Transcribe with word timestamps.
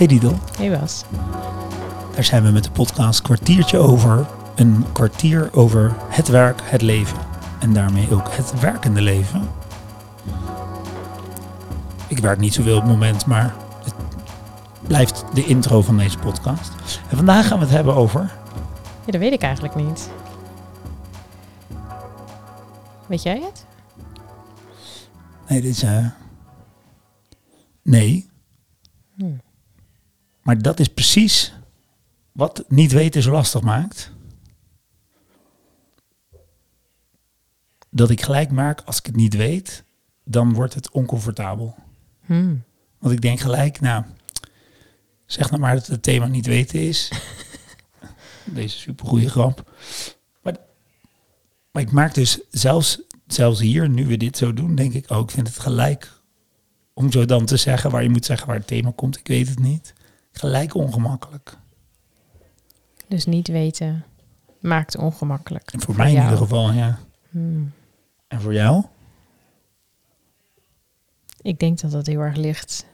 Hey 0.00 0.08
Didel, 0.08 0.38
Hey 0.56 0.78
Bas. 0.78 1.04
daar 2.14 2.24
zijn 2.24 2.42
we 2.42 2.50
met 2.50 2.64
de 2.64 2.70
podcast 2.70 3.22
kwartiertje 3.22 3.78
over. 3.78 4.26
Een 4.54 4.84
kwartier 4.92 5.50
over 5.52 5.94
het 6.08 6.28
werk, 6.28 6.60
het 6.64 6.82
leven. 6.82 7.18
En 7.58 7.72
daarmee 7.72 8.14
ook 8.14 8.28
het 8.32 8.60
werkende 8.60 9.00
leven. 9.00 9.48
Ik 12.06 12.18
werk 12.18 12.38
niet 12.38 12.54
zoveel 12.54 12.76
op 12.76 12.82
het 12.82 12.90
moment, 12.90 13.26
maar 13.26 13.54
het 13.84 13.94
blijft 14.86 15.24
de 15.34 15.44
intro 15.44 15.82
van 15.82 15.96
deze 15.98 16.18
podcast. 16.18 16.72
En 17.10 17.16
vandaag 17.16 17.46
gaan 17.46 17.58
we 17.58 17.64
het 17.64 17.74
hebben 17.74 17.94
over... 17.94 18.20
Ja, 19.04 19.12
dat 19.12 19.20
weet 19.20 19.32
ik 19.32 19.42
eigenlijk 19.42 19.74
niet. 19.74 20.10
Weet 23.06 23.22
jij 23.22 23.40
het? 23.40 23.66
Nee, 25.48 25.60
dit 25.60 25.70
is... 25.70 25.82
eh, 25.82 26.06
nee, 27.82 28.28
Hm. 29.16 29.24
Maar 30.42 30.62
dat 30.62 30.80
is 30.80 30.88
precies 30.88 31.52
wat 32.32 32.64
niet 32.68 32.92
weten 32.92 33.22
zo 33.22 33.30
lastig 33.30 33.60
maakt. 33.60 34.12
Dat 37.90 38.10
ik 38.10 38.22
gelijk 38.22 38.50
merk, 38.50 38.80
als 38.80 38.98
ik 38.98 39.06
het 39.06 39.16
niet 39.16 39.36
weet, 39.36 39.84
dan 40.24 40.52
wordt 40.52 40.74
het 40.74 40.90
oncomfortabel. 40.90 41.74
Hm. 42.24 42.54
Want 42.98 43.14
ik 43.14 43.20
denk 43.20 43.40
gelijk, 43.40 43.80
nou, 43.80 44.04
zeg 45.26 45.50
nou 45.50 45.60
maar 45.62 45.74
dat 45.74 45.86
het 45.86 46.02
thema 46.02 46.26
niet 46.26 46.46
weten 46.46 46.80
is. 46.80 47.12
Deze 48.44 48.78
supergoeie 48.78 49.28
grap. 49.28 49.70
Maar, 50.42 50.56
maar 51.72 51.82
ik 51.82 51.92
maak 51.92 52.14
dus 52.14 52.40
zelfs, 52.50 53.00
zelfs 53.26 53.60
hier, 53.60 53.88
nu 53.88 54.06
we 54.06 54.16
dit 54.16 54.36
zo 54.36 54.52
doen, 54.52 54.74
denk 54.74 54.92
ik, 54.92 55.10
oh, 55.10 55.18
ik 55.18 55.30
vind 55.30 55.46
het 55.46 55.58
gelijk 55.58 56.20
om 56.94 57.12
zo 57.12 57.24
dan 57.24 57.44
te 57.44 57.56
zeggen 57.56 57.90
waar 57.90 58.02
je 58.02 58.10
moet 58.10 58.24
zeggen 58.24 58.46
waar 58.46 58.56
het 58.56 58.66
thema 58.66 58.92
komt. 58.96 59.18
Ik 59.18 59.26
weet 59.26 59.48
het 59.48 59.58
niet. 59.58 59.92
Gelijk 60.40 60.74
ongemakkelijk. 60.74 61.56
Dus 63.08 63.26
niet 63.26 63.48
weten 63.48 64.04
maakt 64.60 64.96
ongemakkelijk. 64.96 65.72
En 65.72 65.80
voor 65.80 65.96
mij 65.96 66.12
in 66.12 66.22
ieder 66.22 66.36
geval, 66.36 66.72
ja. 66.72 66.98
Hm. 67.30 67.62
En 68.28 68.40
voor 68.40 68.54
jou? 68.54 68.84
Ik 71.42 71.58
denk 71.58 71.80
dat 71.80 71.90
dat 71.90 72.06
heel 72.06 72.20
erg 72.20 72.36
ligt 72.36 72.86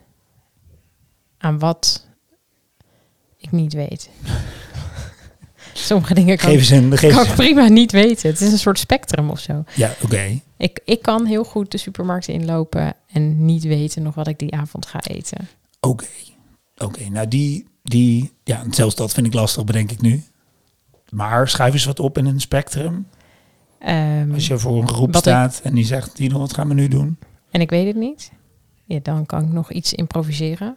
aan 1.39 1.59
wat 1.59 2.07
ik 3.37 3.53
niet 3.53 3.73
weet. 3.73 4.11
Sommige 5.73 6.15
dingen 6.15 6.37
kan, 6.37 6.51
Geef 6.51 6.71
een... 6.71 6.99
Geef 6.99 7.15
kan 7.15 7.25
ik 7.25 7.35
prima 7.35 7.69
niet 7.69 7.93
weten. 7.93 8.31
Het 8.31 8.41
is 8.41 8.53
een 8.53 8.59
soort 8.59 8.79
spectrum 8.79 9.31
of 9.31 9.41
zo. 9.41 9.65
Ja, 9.75 9.95
oké. 10.03 10.41
Ik, 10.57 10.81
ik 10.85 11.03
kan 11.03 11.27
heel 11.27 11.45
goed 11.45 11.71
de 11.71 11.79
supermarkt 11.79 12.29
inlopen 12.29 12.95
en 13.07 13.45
niet 13.45 13.65
weten 13.65 14.03
nog 14.03 14.15
wat 14.15 14.27
ik 14.27 14.39
die 14.39 14.55
avond 14.55 14.87
ga 14.87 15.01
eten. 15.01 15.49
Oké. 15.81 16.07
Oké, 16.77 17.09
nou 17.09 17.29
die, 17.29 17.67
die... 17.83 18.33
Ja, 18.45 18.65
zelfs 18.71 18.95
dat 18.95 19.13
vind 19.13 19.27
ik 19.27 19.33
lastig, 19.35 19.65
bedenk 19.65 19.91
ik 19.91 20.01
nu. 20.01 20.25
Maar 21.11 21.49
schrijf 21.49 21.73
eens 21.73 21.85
wat 21.85 22.01
op 22.01 22.19
in 22.19 22.27
een 22.27 22.41
spectrum. 22.41 23.09
Ehm, 23.79 24.31
Als 24.35 24.47
je 24.47 24.59
voor 24.59 24.81
een 24.83 24.89
groep 24.89 25.09
ik- 25.09 25.17
staat 25.17 25.61
en 25.63 25.75
die 25.75 25.85
zegt, 25.85 26.15
Tino, 26.15 26.39
wat 26.39 26.55
gaan 26.55 26.69
we 26.69 26.75
nu 26.75 26.89
doen? 26.89 27.19
En 27.51 27.61
ik 27.61 27.71
weet 27.71 27.87
het 27.87 27.97
niet. 27.97 28.31
Ja, 28.85 28.99
dan 29.03 29.27
kan 29.27 29.43
ik 29.45 29.53
nog 29.53 29.73
iets 29.73 29.95
improviseren. 29.95 30.77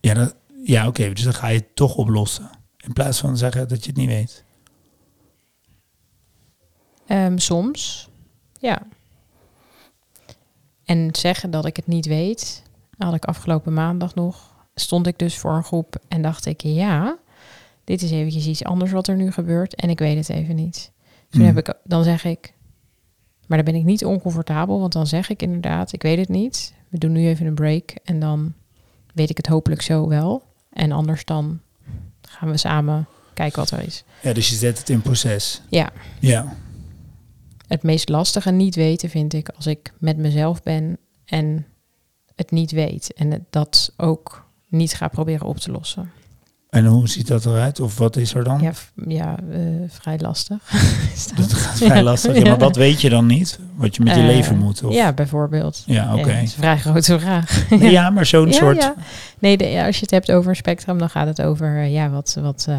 Ja, 0.00 0.14
dat, 0.14 0.36
ja 0.64 0.86
oké, 0.86 1.12
dus 1.12 1.22
dan 1.22 1.34
ga 1.34 1.48
je 1.48 1.58
het 1.58 1.76
toch 1.76 1.94
oplossen. 1.96 2.50
In 2.76 2.92
plaats 2.92 3.18
van 3.18 3.36
zeggen 3.36 3.68
dat 3.68 3.80
je 3.84 3.88
het 3.90 3.96
niet 3.98 4.08
weet. 4.08 4.44
Ehm, 7.06 7.38
soms, 7.38 8.08
ja. 8.60 8.82
En 10.84 11.08
zeggen 11.12 11.50
dat 11.50 11.64
ik 11.64 11.76
het 11.76 11.86
niet 11.86 12.06
weet, 12.06 12.62
had 12.98 13.14
ik 13.14 13.24
afgelopen 13.24 13.72
maandag 13.72 14.14
nog. 14.14 14.54
Stond 14.80 15.06
ik 15.06 15.18
dus 15.18 15.38
voor 15.38 15.52
een 15.52 15.64
groep 15.64 15.96
en 16.08 16.22
dacht 16.22 16.46
ik, 16.46 16.60
ja, 16.60 17.18
dit 17.84 18.02
is 18.02 18.10
eventjes 18.10 18.46
iets 18.46 18.64
anders 18.64 18.92
wat 18.92 19.08
er 19.08 19.16
nu 19.16 19.32
gebeurt 19.32 19.74
en 19.74 19.90
ik 19.90 19.98
weet 19.98 20.16
het 20.16 20.28
even 20.28 20.54
niet. 20.54 20.90
Dus 21.28 21.38
toen 21.38 21.46
heb 21.46 21.58
ik, 21.58 21.74
dan 21.84 22.04
zeg 22.04 22.24
ik, 22.24 22.52
maar 23.46 23.56
dan 23.58 23.72
ben 23.72 23.80
ik 23.80 23.84
niet 23.84 24.04
oncomfortabel, 24.04 24.80
want 24.80 24.92
dan 24.92 25.06
zeg 25.06 25.28
ik 25.28 25.42
inderdaad, 25.42 25.92
ik 25.92 26.02
weet 26.02 26.18
het 26.18 26.28
niet. 26.28 26.74
We 26.88 26.98
doen 26.98 27.12
nu 27.12 27.26
even 27.26 27.46
een 27.46 27.54
break 27.54 27.94
en 28.04 28.20
dan 28.20 28.54
weet 29.14 29.30
ik 29.30 29.36
het 29.36 29.46
hopelijk 29.46 29.82
zo 29.82 30.08
wel. 30.08 30.42
En 30.72 30.92
anders 30.92 31.24
dan 31.24 31.60
gaan 32.20 32.50
we 32.50 32.56
samen 32.56 33.06
kijken 33.34 33.58
wat 33.58 33.70
er 33.70 33.82
is. 33.82 34.04
Ja, 34.22 34.32
dus 34.32 34.48
je 34.48 34.54
zet 34.54 34.78
het 34.78 34.88
in 34.88 35.02
proces. 35.02 35.62
Ja, 35.68 35.92
Ja, 36.20 36.56
het 37.66 37.82
meest 37.82 38.08
lastige 38.08 38.50
niet 38.50 38.74
weten 38.74 39.10
vind 39.10 39.32
ik 39.32 39.48
als 39.48 39.66
ik 39.66 39.92
met 39.98 40.16
mezelf 40.16 40.62
ben 40.62 40.98
en 41.24 41.66
het 42.34 42.50
niet 42.50 42.70
weet. 42.70 43.12
En 43.12 43.46
dat 43.50 43.92
ook 43.96 44.45
niet 44.76 44.94
ga 44.94 45.08
proberen 45.08 45.46
op 45.46 45.58
te 45.58 45.70
lossen. 45.70 46.10
en 46.70 46.86
hoe 46.86 47.08
ziet 47.08 47.26
dat 47.26 47.46
eruit? 47.46 47.80
Of 47.80 47.98
wat 47.98 48.16
is 48.16 48.34
er 48.34 48.44
dan? 48.44 48.60
Ja, 48.60 48.72
ja 49.08 49.36
eh, 49.52 49.60
vrij 49.88 50.18
lastig. 50.18 50.58
Dat. 51.36 51.52
Gaat 51.52 51.76
vrij 51.78 51.96
Ja. 51.96 52.02
lastig. 52.02 52.36
Ja, 52.36 52.42
maar 52.44 52.58
wat 52.58 52.76
weet 52.76 53.00
je 53.00 53.08
dan 53.08 53.26
niet? 53.26 53.58
Wat 53.74 53.96
je 53.96 54.02
met 54.02 54.14
je 54.14 54.20
Eh, 54.20 54.26
leven 54.26 54.56
moet? 54.58 54.82
Of? 54.84 54.94
Ja, 54.94 55.12
bijvoorbeeld. 55.12 55.82
Ja, 55.86 56.14
oké. 56.14 56.22
Dat 56.32 56.42
is 56.42 56.52
een 56.52 56.58
vrij 56.58 56.78
grote 56.78 57.18
vraag. 57.18 57.64
Ja, 57.96 58.10
maar 58.10 58.26
zo'n 58.26 58.52
soort... 58.52 58.92
Nee, 59.38 59.56
de, 59.56 59.82
als 59.86 59.94
je 59.96 60.00
het 60.02 60.10
hebt 60.10 60.32
over 60.32 60.50
een 60.50 60.56
spectrum, 60.56 60.98
dan 60.98 61.10
gaat 61.10 61.26
het 61.26 61.42
over 61.42 61.76
eh, 61.76 61.92
ja, 61.92 62.10
wat, 62.10 62.36
wat, 62.40 62.66
eh, 62.68 62.78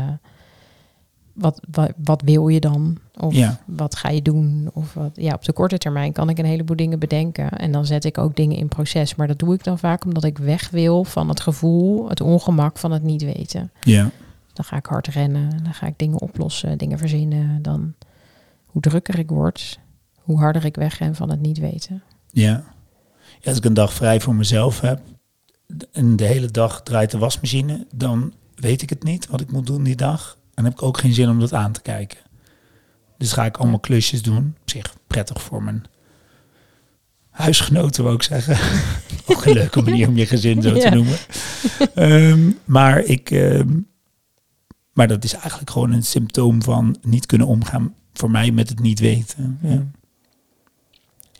wat, 1.37 1.59
wat, 1.71 1.91
wat 2.03 2.21
wil 2.21 2.47
je 2.47 2.59
dan? 2.59 2.97
Of 3.19 3.33
Ja. 3.33 3.59
wat 3.65 3.95
ga 3.95 4.09
je 4.09 4.21
doen? 4.21 4.69
Of 4.73 4.93
wat, 4.93 5.11
ja, 5.13 5.33
op 5.33 5.43
de 5.45 5.53
korte 5.53 5.77
termijn 5.77 6.11
kan 6.11 6.29
ik 6.29 6.37
een 6.37 6.45
heleboel 6.45 6.75
dingen 6.75 6.99
bedenken. 6.99 7.49
En 7.51 7.71
dan 7.71 7.85
zet 7.85 8.03
ik 8.05 8.17
ook 8.17 8.35
dingen 8.35 8.57
in 8.57 8.67
proces. 8.67 9.15
Maar 9.15 9.27
dat 9.27 9.39
doe 9.39 9.53
ik 9.53 9.63
dan 9.63 9.79
vaak 9.79 10.05
omdat 10.05 10.23
ik 10.23 10.37
weg 10.37 10.69
wil 10.69 11.03
van 11.03 11.29
het 11.29 11.39
gevoel, 11.39 12.09
het 12.09 12.21
ongemak 12.21 12.77
van 12.77 12.91
het 12.91 13.03
niet 13.03 13.23
weten. 13.23 13.71
Ja, 13.81 14.09
Dan 14.53 14.65
ga 14.65 14.75
ik 14.77 14.85
hard 14.85 15.07
rennen, 15.07 15.63
dan 15.63 15.73
ga 15.73 15.87
ik 15.87 15.97
dingen 15.97 16.21
oplossen, 16.21 16.77
dingen 16.77 16.97
verzinnen. 16.97 17.61
Dan 17.61 17.93
hoe 18.65 18.81
drukker 18.81 19.19
ik 19.19 19.29
word, 19.29 19.79
hoe 20.21 20.37
harder 20.39 20.65
ik 20.65 20.75
wegren 20.75 21.15
van 21.15 21.29
het 21.29 21.41
niet 21.41 21.57
weten. 21.57 22.01
ja. 22.31 22.63
ja. 23.41 23.49
Als 23.49 23.57
ik 23.57 23.65
een 23.65 23.73
dag 23.73 23.93
vrij 23.93 24.19
voor 24.21 24.35
mezelf 24.35 24.81
heb... 24.81 25.01
en 25.91 26.15
de 26.15 26.25
hele 26.25 26.47
dag 26.51 26.81
draait 26.83 27.11
de 27.11 27.17
wasmachine... 27.17 27.87
dan 27.95 28.33
weet 28.55 28.81
ik 28.81 28.89
het 28.89 29.03
niet 29.03 29.27
wat 29.27 29.41
ik 29.41 29.51
moet 29.51 29.65
doen 29.65 29.83
die 29.83 29.95
dag. 29.95 30.36
En 30.57 30.63
heb 30.63 30.73
ik 30.73 30.81
ook 30.81 30.97
geen 30.97 31.13
zin 31.13 31.29
om 31.29 31.39
dat 31.39 31.53
aan 31.53 31.71
te 31.71 31.81
kijken. 31.81 32.17
Dus 33.17 33.31
ga 33.31 33.45
ik 33.45 33.57
allemaal 33.57 33.79
klusjes 33.79 34.21
doen. 34.21 34.55
Op 34.61 34.69
zich 34.69 34.95
prettig 35.07 35.41
voor 35.41 35.63
mijn 35.63 35.83
huisgenoten, 37.29 38.03
wou 38.03 38.15
ik 38.15 38.23
zeggen. 38.23 38.57
ook 39.35 39.45
een 39.45 39.53
leuke 39.53 39.81
manier 39.81 40.07
om 40.07 40.17
je 40.17 40.25
gezin 40.25 40.61
zo 40.61 40.73
te 40.73 40.89
noemen. 40.89 41.17
Ehm, 41.93 42.51
maar 42.65 42.99
ik... 43.03 43.31
ehm, 43.31 43.79
maar 44.93 45.07
dat 45.07 45.23
is 45.23 45.33
eigenlijk 45.33 45.69
gewoon 45.69 45.91
een 45.91 46.03
symptoom 46.03 46.63
van 46.63 46.97
niet 47.01 47.25
kunnen 47.25 47.47
omgaan 47.47 47.95
voor 48.13 48.31
mij 48.31 48.51
met 48.51 48.69
het 48.69 48.79
niet 48.79 48.99
weten. 48.99 49.59
Ja. 49.61 49.85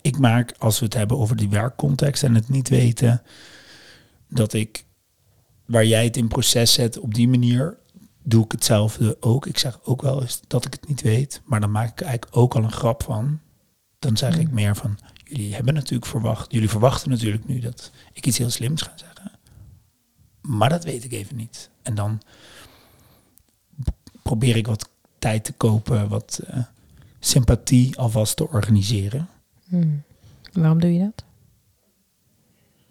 Ik 0.01 0.17
maak, 0.17 0.53
als 0.57 0.79
we 0.79 0.85
het 0.85 0.94
hebben 0.94 1.17
over 1.17 1.35
die 1.35 1.49
werkcontext 1.49 2.23
en 2.23 2.35
het 2.35 2.49
niet 2.49 2.69
weten, 2.69 3.22
dat 4.29 4.53
ik, 4.53 4.85
waar 5.66 5.85
jij 5.85 6.03
het 6.03 6.17
in 6.17 6.28
proces 6.28 6.73
zet, 6.73 6.99
op 6.99 7.13
die 7.13 7.28
manier 7.28 7.78
doe 8.28 8.44
ik 8.44 8.52
hetzelfde 8.52 9.18
ook. 9.20 9.46
Ik 9.46 9.58
zeg 9.58 9.80
ook 9.84 10.02
wel 10.02 10.22
eens 10.22 10.42
dat 10.48 10.66
ik 10.66 10.74
het 10.74 10.88
niet 10.88 11.02
weet, 11.02 11.42
maar 11.46 11.60
dan 11.60 11.72
maak 11.72 11.90
ik 11.90 12.02
eigenlijk 12.02 12.38
ook 12.38 12.56
al 12.56 12.64
een 12.64 12.72
grap 12.72 13.04
van. 13.04 13.40
Dan 14.00 14.18
zeg 14.18 14.38
ik 14.38 14.48
Mm. 14.48 14.54
meer 14.54 14.76
van, 14.76 14.98
jullie 15.24 15.56
hebben 15.56 15.74
natuurlijk 15.74 16.06
verwacht, 16.10 16.52
jullie 16.52 16.70
verwachten 16.70 17.10
natuurlijk 17.10 17.48
nu 17.48 17.60
dat 17.60 17.92
ik 18.14 18.26
iets 18.26 18.38
heel 18.38 18.50
slims 18.50 18.82
ga 18.82 18.94
zeggen. 18.96 19.32
Maar 20.42 20.70
dat 20.70 20.84
weet 20.84 21.04
ik 21.04 21.12
even 21.12 21.36
niet. 21.36 21.70
En 21.82 21.96
dan 21.96 22.22
probeer 24.24 24.56
ik 24.56 24.68
wat 24.68 24.90
tijd 25.20 25.44
te 25.44 25.54
kopen, 25.54 26.09
wat 26.09 26.42
eh, 26.48 26.64
sympathie 27.20 27.98
alvast 27.98 28.36
te 28.36 28.50
organiseren. 28.50 29.30
Hmm. 29.68 30.04
Waarom 30.54 30.80
doe 30.80 30.94
je 30.94 31.00
dat? 31.00 31.24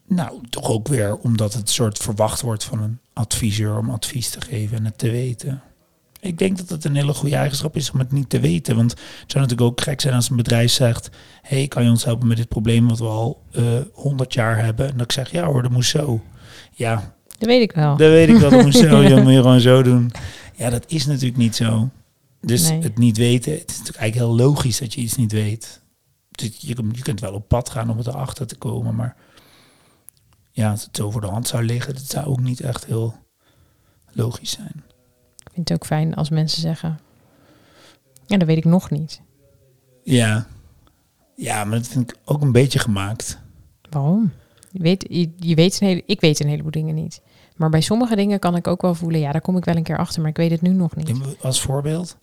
Nou, 0.09 0.41
toch 0.50 0.69
ook 0.69 0.88
weer 0.88 1.17
omdat 1.17 1.53
het 1.53 1.70
soort 1.70 1.99
verwacht 1.99 2.41
wordt 2.41 2.64
van 2.64 2.82
een 2.82 2.99
adviseur 3.12 3.79
om 3.79 3.91
advies 3.91 4.31
te 4.31 4.41
geven 4.41 4.76
en 4.76 4.85
het 4.85 4.99
te 4.99 5.11
weten. 5.11 5.62
Ik 6.20 6.38
denk 6.38 6.56
dat 6.58 6.69
het 6.69 6.85
een 6.85 6.94
hele 6.97 7.14
goede 7.14 7.37
eigenschap 7.37 7.76
is 7.76 7.91
om 7.91 7.99
het 7.99 8.12
niet 8.12 8.29
te 8.31 8.41
weten. 8.41 8.76
Want 8.76 8.91
het 8.91 9.00
zou 9.32 9.44
natuurlijk 9.44 9.61
ook 9.70 9.81
gek 9.81 10.00
zijn 10.00 10.14
als 10.14 10.31
een 10.31 10.37
bedrijf 10.37 10.70
zegt... 10.70 11.11
hey, 11.43 11.69
kan 11.69 11.85
je 11.85 11.91
ons 11.91 12.05
helpen 12.05 12.29
met 12.29 12.37
dit 12.37 12.49
probleem 12.49 12.88
wat 12.88 12.99
we 12.99 13.05
al 13.05 13.43
eh 13.53 13.64
100 13.93 14.35
jaar 14.35 14.64
hebben? 14.64 14.87
En 14.88 14.93
dat 14.97 15.05
ik 15.05 15.12
zeg, 15.12 15.31
ja 15.31 15.44
hoor, 15.44 15.62
dat 15.62 15.70
moet 15.70 15.85
zo. 15.85 16.20
Ja, 16.73 17.14
Dat 17.38 17.49
weet 17.49 17.62
ik 17.62 17.73
wel. 17.73 17.97
dat 17.97 18.08
weet 18.11 18.29
ik 18.29 18.37
wel, 18.37 18.50
dat 18.50 18.62
moet 18.62 18.75
zo. 18.75 19.00
Ja, 19.08 19.23
moet 19.23 19.32
je 19.32 19.41
gewoon 19.41 19.61
zo 19.61 19.82
doen. 19.82 20.11
Ja, 20.55 20.70
dat 20.70 20.85
is 20.88 21.06
natuurlijk 21.06 21.37
niet 21.37 21.56
zo. 21.56 21.88
Dus 22.41 22.69
Nee. 22.69 22.82
het 22.82 22.99
niet 22.99 23.17
weten, 23.17 23.53
het 23.53 23.70
is 23.70 23.79
natuurlijk 23.79 23.99
eigenlijk 23.99 24.31
heel 24.31 24.47
logisch 24.47 24.79
dat 24.79 24.94
je 24.94 25.00
iets 25.00 25.17
niet 25.17 25.32
weet. 25.32 25.81
Dus 26.31 26.56
je, 26.58 26.75
je 26.93 27.03
kunt 27.03 27.20
wel 27.20 27.32
op 27.32 27.49
pad 27.49 27.70
gaan 27.70 27.91
om 27.91 27.97
het 27.99 28.06
erachter 28.06 28.47
te 28.47 28.56
komen, 28.56 28.94
maar 28.94 29.17
ja, 30.56 30.70
als 30.70 30.85
het 30.85 30.97
zo 30.97 31.11
voor 31.11 31.20
de 31.20 31.26
hand 31.26 31.49
zou 31.49 31.64
liggen, 31.64 31.94
dat 31.94 32.11
zou 32.11 32.26
ook 32.26 32.41
niet 32.41 32.61
echt 32.61 32.87
heel 32.87 33.14
logisch 34.12 34.50
zijn. 34.50 34.85
Ik 35.37 35.50
vind 35.53 35.69
het 35.69 35.79
ook 35.79 35.87
fijn 35.87 36.14
als 36.14 36.31
mensen 36.31 36.61
zeggen, 36.61 36.99
ja, 38.26 38.37
dat 38.37 38.47
weet 38.47 38.56
ik 38.56 38.64
nog 38.64 38.91
niet. 38.91 39.20
Ja, 40.03 40.47
ja 41.35 41.64
maar 41.64 41.79
dat 41.79 41.88
vind 41.88 42.11
ik 42.11 42.17
ook 42.25 42.43
een 42.43 42.53
beetje 42.53 42.79
gemaakt. 42.79 43.38
Waarom? 43.91 44.32
Je 44.70 44.82
weet, 44.82 45.06
je, 45.08 45.31
je 45.37 45.55
weet 45.55 45.81
een 45.81 45.87
hele, 45.87 46.03
ik 46.06 46.20
weet 46.20 46.41
een 46.41 46.49
heleboel 46.49 46.70
dingen 46.70 46.94
niet. 46.94 47.20
Maar 47.56 47.70
bij 47.70 47.81
sommige 47.81 48.17
dingen 48.17 48.38
kan 48.38 48.56
ik 48.56 48.67
ook 48.67 48.82
wel 48.82 48.94
voelen, 48.94 49.20
ja, 49.20 49.32
daar 49.32 49.41
kom 49.41 49.56
ik 49.56 49.64
wel 49.64 49.76
een 49.76 49.82
keer 49.82 49.99
achter, 49.99 50.20
maar 50.20 50.31
ik 50.31 50.37
weet 50.37 50.50
het 50.50 50.62
nu 50.62 50.70
nog 50.70 50.97
niet. 50.97 51.12
Als 51.41 51.61
voorbeeld? 51.61 52.17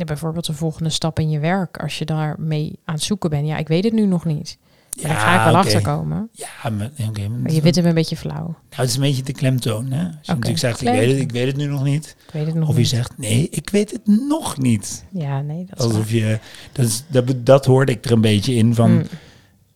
Ja, 0.00 0.04
bijvoorbeeld 0.06 0.46
de 0.46 0.52
volgende 0.52 0.90
stap 0.90 1.18
in 1.18 1.30
je 1.30 1.38
werk, 1.38 1.76
als 1.76 1.98
je 1.98 2.04
daarmee 2.04 2.78
aan 2.84 2.94
het 2.94 3.02
zoeken 3.02 3.30
bent. 3.30 3.46
Ja, 3.46 3.56
ik 3.56 3.68
weet 3.68 3.84
het 3.84 3.92
nu 3.92 4.06
nog 4.06 4.24
niet. 4.24 4.58
Maar 5.02 5.10
daar 5.10 5.20
ga 5.20 5.36
ik 5.38 5.44
wel 5.44 5.48
oké. 5.60 5.66
achterkomen. 5.66 6.28
Ja, 6.32 6.70
maar, 6.70 6.90
oké, 7.08 7.28
maar 7.28 7.38
Maar 7.40 7.52
je 7.52 7.60
vindt 7.60 7.76
hem 7.76 7.86
een 7.86 7.94
beetje 7.94 8.16
flauw. 8.16 8.44
Nou, 8.46 8.56
het 8.68 8.88
is 8.88 8.94
een 8.94 9.00
beetje 9.00 9.22
de 9.22 9.32
klemtoon. 9.32 9.90
Hè? 9.92 10.04
Als 10.04 10.14
je 10.22 10.32
natuurlijk 10.32 10.58
zegt, 10.58 10.80
ik 10.80 10.88
weet, 10.88 11.10
het, 11.12 11.20
ik 11.20 11.32
weet 11.32 11.46
het 11.46 11.56
nu 11.56 11.66
nog 11.66 11.84
niet. 11.84 12.16
Ik 12.26 12.32
weet 12.32 12.46
het 12.46 12.54
nog 12.54 12.68
Of 12.68 12.74
je 12.74 12.80
niet. 12.80 12.88
zegt, 12.88 13.18
nee, 13.18 13.48
ik 13.50 13.70
weet 13.70 13.90
het 13.90 14.06
nog 14.06 14.58
niet. 14.58 15.04
Ja, 15.10 15.40
nee, 15.40 15.64
dat 15.68 15.78
is. 15.78 15.84
Alsof 15.84 16.10
je, 16.10 16.38
dat, 16.72 16.86
is, 16.86 17.04
dat, 17.36 17.64
hoorde 17.66 17.92
ik 17.92 18.04
er 18.04 18.12
een 18.12 18.20
beetje 18.20 18.54
in 18.54 18.74
van 18.74 18.90
Mm. 18.92 19.02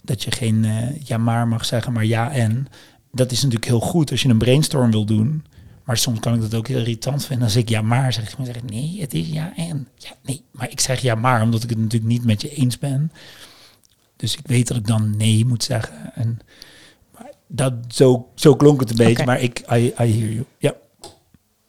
dat 0.05 0.23
je 0.23 0.31
geen 0.31 0.65
eh, 0.65 1.00
ja 1.05 1.19
maar 1.19 1.49
mag 1.49 1.65
zeggen, 1.65 1.93
maar 1.93 2.05
ja 2.05 2.32
en. 2.32 2.67
Dat 3.12 3.31
is 3.32 3.38
natuurlijk 3.43 3.70
heel 3.70 3.81
goed 3.81 4.11
als 4.11 4.23
je 4.23 4.29
een 4.29 4.38
brainstorm 4.38 4.91
wil 4.91 5.05
doen. 5.05 5.44
Maar 5.84 5.96
soms 5.96 6.20
kan 6.20 6.34
ik 6.34 6.40
dat 6.40 6.54
ook 6.54 6.69
heel 6.69 6.78
irritant 6.78 7.25
vinden. 7.25 7.44
Als 7.44 7.56
ik 7.56 7.69
ja 7.69 7.82
maar 7.82 8.12
zeg, 8.12 8.31
ik 8.31 8.38
maar 8.38 8.46
zeg 8.46 8.62
nee, 8.62 9.00
het 9.00 9.14
is 9.14 9.28
ja 9.28 9.56
en. 9.56 9.88
Ja, 9.96 10.10
nee, 10.22 10.42
maar 10.50 10.70
ik 10.70 10.81
zeg 10.81 11.00
ja 11.00 11.14
maar 11.14 11.42
omdat 11.42 11.62
ik 11.62 11.69
het 11.69 11.78
natuurlijk 11.78 12.12
niet 12.12 12.25
met 12.25 12.42
je 12.42 12.54
eens 12.54 12.78
ben. 12.78 13.12
Dus 14.16 14.36
ik 14.36 14.46
weet 14.46 14.69
dat 14.69 14.76
ik 14.76 14.86
dan 14.86 15.16
nee 15.16 15.44
moet 15.44 15.62
zeggen. 15.62 16.14
En 16.14 16.38
maar 17.12 17.31
dat, 17.46 17.72
zo, 17.88 18.28
zo 18.34 18.56
klonk 18.56 18.81
het 18.81 18.90
een 18.90 18.96
beetje, 18.96 19.25
maar 19.25 19.40
ik, 19.40 19.58
I, 19.58 19.75
I 19.76 19.92
hear 19.94 20.32
you. 20.32 20.44
Ja. 20.58 20.75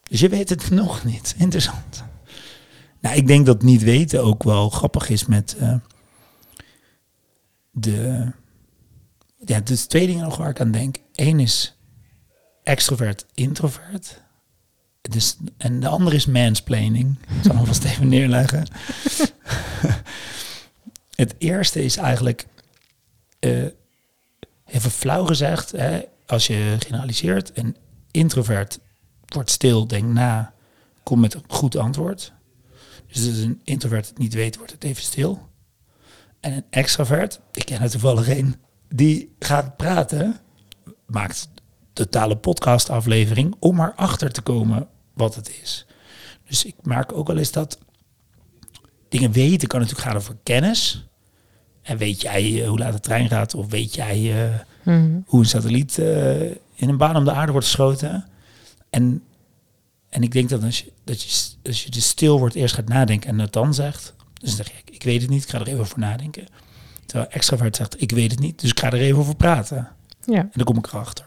Dus 0.03 0.19
je 0.19 0.29
weet 0.29 0.49
het 0.49 0.69
nog 0.81 1.03
niet. 1.03 1.35
Interessant. 1.37 2.03
Nou, 2.99 3.15
ik 3.15 3.27
denk 3.27 3.45
dat 3.45 3.61
niet 3.61 3.83
weten 3.83 4.23
ook 4.23 4.43
wel 4.43 4.69
grappig 4.69 5.09
is 5.09 5.25
met 5.25 5.55
eh, 5.59 5.75
de... 7.71 8.31
Ja, 9.45 9.59
dus 9.59 9.85
twee 9.85 10.07
dingen 10.07 10.23
nog 10.23 10.37
waar 10.37 10.49
ik 10.49 10.59
aan 10.59 10.71
denk. 10.71 10.97
Eén 11.13 11.39
is 11.39 11.74
extrovert, 12.65 13.25
introvert. 13.33 14.21
Dus, 15.01 15.37
en 15.57 15.79
de 15.79 15.87
andere 15.87 16.15
is 16.15 16.25
mansplaining. 16.25 17.17
Ik 17.27 17.43
zal 17.43 17.55
alvast 17.55 17.83
even 17.83 18.07
neerleggen. 18.07 18.67
Het 21.15 21.35
eerste 21.37 21.83
is 21.83 21.97
eigenlijk, 21.97 22.47
eh, 23.39 23.65
even 24.65 24.91
flauw 24.91 25.25
gezegd, 25.25 25.71
hè, 25.71 26.01
als 26.25 26.47
je 26.47 26.75
generaliseert, 26.79 27.51
een 27.53 27.75
introvert 28.11 28.79
wordt 29.25 29.51
stil, 29.51 29.87
denkt 29.87 30.13
na, 30.13 30.53
komt 31.03 31.21
met 31.21 31.33
een 31.33 31.43
goed 31.47 31.75
antwoord. 31.75 32.33
Dus 33.07 33.25
een 33.25 33.61
introvert 33.63 34.17
niet 34.17 34.33
weet, 34.33 34.57
wordt 34.57 34.71
het 34.71 34.83
even 34.83 35.03
stil. 35.03 35.49
En 36.39 36.53
een 36.53 36.65
extravert, 36.69 37.39
ik 37.51 37.65
ken 37.65 37.81
er 37.81 37.89
toevallig 37.89 38.29
een, 38.29 38.55
die 38.89 39.35
gaat 39.39 39.77
praten, 39.77 40.39
maakt 41.05 41.49
totale 41.95 42.35
podcastaflevering 42.37 43.55
om 43.59 43.75
maar 43.75 43.93
achter 43.95 44.31
te 44.31 44.41
komen 44.41 44.87
wat 45.13 45.35
het 45.35 45.59
is. 45.61 45.85
Dus 46.47 46.65
ik 46.65 46.75
merk 46.83 47.13
ook 47.13 47.27
wel 47.27 47.37
eens 47.37 47.51
dat 47.51 47.77
dingen 49.09 49.31
weten 49.31 49.67
kan 49.67 49.79
natuurlijk 49.79 50.07
gaan 50.07 50.17
over 50.17 50.37
kennis. 50.43 51.07
En 51.81 51.97
weet 51.97 52.21
jij 52.21 52.61
eh, 52.61 52.67
hoe 52.67 52.77
laat 52.79 52.93
de 52.93 52.99
trein 52.99 53.27
gaat? 53.29 53.53
Of 53.55 53.69
weet 53.69 53.95
jij 53.95 54.45
eh, 54.45 54.59
Mhm. 54.83 55.19
hoe 55.25 55.39
een 55.39 55.45
satelliet 55.45 55.97
eh, 55.97 56.41
in 56.51 56.89
een 56.89 56.97
baan 56.97 57.15
om 57.15 57.23
de 57.25 57.31
aarde 57.31 57.51
wordt 57.51 57.67
geschoten? 57.67 58.25
En, 58.89 59.23
en 60.09 60.23
ik 60.23 60.31
denk 60.31 60.49
dat 60.49 60.63
als 60.63 60.79
je, 60.79 60.91
dat 61.03 61.21
je, 61.21 61.47
als 61.63 61.83
je 61.83 61.91
dus 61.91 62.07
stil 62.07 62.39
wordt, 62.39 62.55
eerst 62.55 62.75
gaat 62.75 62.87
nadenken 62.87 63.29
en 63.29 63.39
het 63.39 63.53
dan 63.53 63.73
zegt. 63.73 64.13
Dus 64.33 64.55
dan 64.55 64.65
zeg 64.65 64.67
je, 64.75 64.93
ik 64.93 65.03
weet 65.03 65.21
het 65.21 65.29
niet, 65.29 65.43
ik 65.43 65.49
ga 65.49 65.59
er 65.59 65.67
even 65.67 65.79
over 65.79 65.99
nadenken. 65.99 66.47
Terwijl 67.05 67.29
extravert 67.29 67.75
zegt, 67.75 68.01
ik 68.01 68.11
weet 68.11 68.31
het 68.31 68.39
niet, 68.39 68.61
dus 68.61 68.69
ik 68.69 68.79
ga 68.79 68.87
er 68.87 68.93
even 68.99 69.19
over 69.19 69.35
praten. 69.35 69.87
Ja. 70.25 70.37
En 70.39 70.49
dan 70.53 70.63
kom 70.65 70.77
ik 70.77 70.87
erachter. 70.87 71.25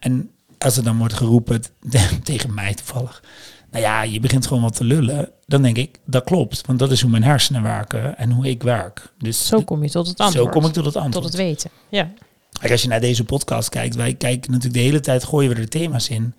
En 0.00 0.30
als 0.58 0.76
er 0.76 0.84
dan 0.84 0.98
wordt 0.98 1.14
geroepen, 1.14 1.62
tegen 2.22 2.54
mij 2.54 2.74
toevallig, 2.74 3.22
nou 3.70 3.84
ja, 3.84 4.02
je 4.02 4.20
begint 4.20 4.46
gewoon 4.46 4.62
wat 4.62 4.76
te 4.76 4.84
lullen, 4.84 5.30
dan 5.46 5.62
denk 5.62 5.76
ik, 5.76 5.98
dat 6.04 6.24
klopt. 6.24 6.66
Want 6.66 6.78
dat 6.78 6.90
is 6.90 7.00
hoe 7.00 7.10
mijn 7.10 7.22
hersenen 7.24 7.62
werken 7.62 8.18
en 8.18 8.30
hoe 8.30 8.48
ik 8.48 8.62
werk. 8.62 9.12
Dus 9.18 9.46
Zo 9.46 9.62
kom 9.62 9.82
je 9.82 9.90
tot 9.90 10.08
het 10.08 10.20
antwoord. 10.20 10.44
zo 10.46 10.52
kom 10.60 10.68
ik 10.68 10.72
tot 10.72 10.84
het 10.84 10.96
antwoord. 10.96 11.24
Tot 11.24 11.32
het 11.32 11.42
weten. 11.42 11.70
Ja. 11.88 12.10
Kijk, 12.52 12.72
als 12.72 12.82
je 12.82 12.88
naar 12.88 13.00
deze 13.00 13.24
podcast 13.24 13.68
kijkt, 13.68 13.94
wij 13.94 14.14
kijken 14.14 14.50
natuurlijk 14.50 14.78
de 14.80 14.86
hele 14.86 15.00
tijd, 15.00 15.24
gooien 15.24 15.54
we 15.54 15.60
er 15.60 15.68
thema's 15.68 16.08
in, 16.08 16.34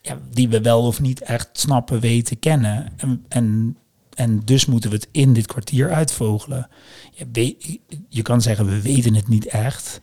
ja, 0.00 0.18
die 0.30 0.48
we 0.48 0.60
wel 0.60 0.82
of 0.82 1.00
niet 1.00 1.20
echt 1.20 1.48
snappen, 1.52 2.00
weten, 2.00 2.38
kennen. 2.38 2.92
En, 2.96 3.24
en, 3.28 3.76
en 4.14 4.40
dus 4.44 4.66
moeten 4.66 4.90
we 4.90 4.96
het 4.96 5.08
in 5.10 5.32
dit 5.32 5.46
kwartier 5.46 5.92
uitvogelen. 5.92 6.68
Je, 7.12 7.26
weet- 7.32 7.78
je 8.08 8.22
kan 8.22 8.42
zeggen, 8.42 8.66
we 8.66 8.80
weten 8.82 9.14
het 9.14 9.28
niet 9.28 9.46
echt. 9.46 10.00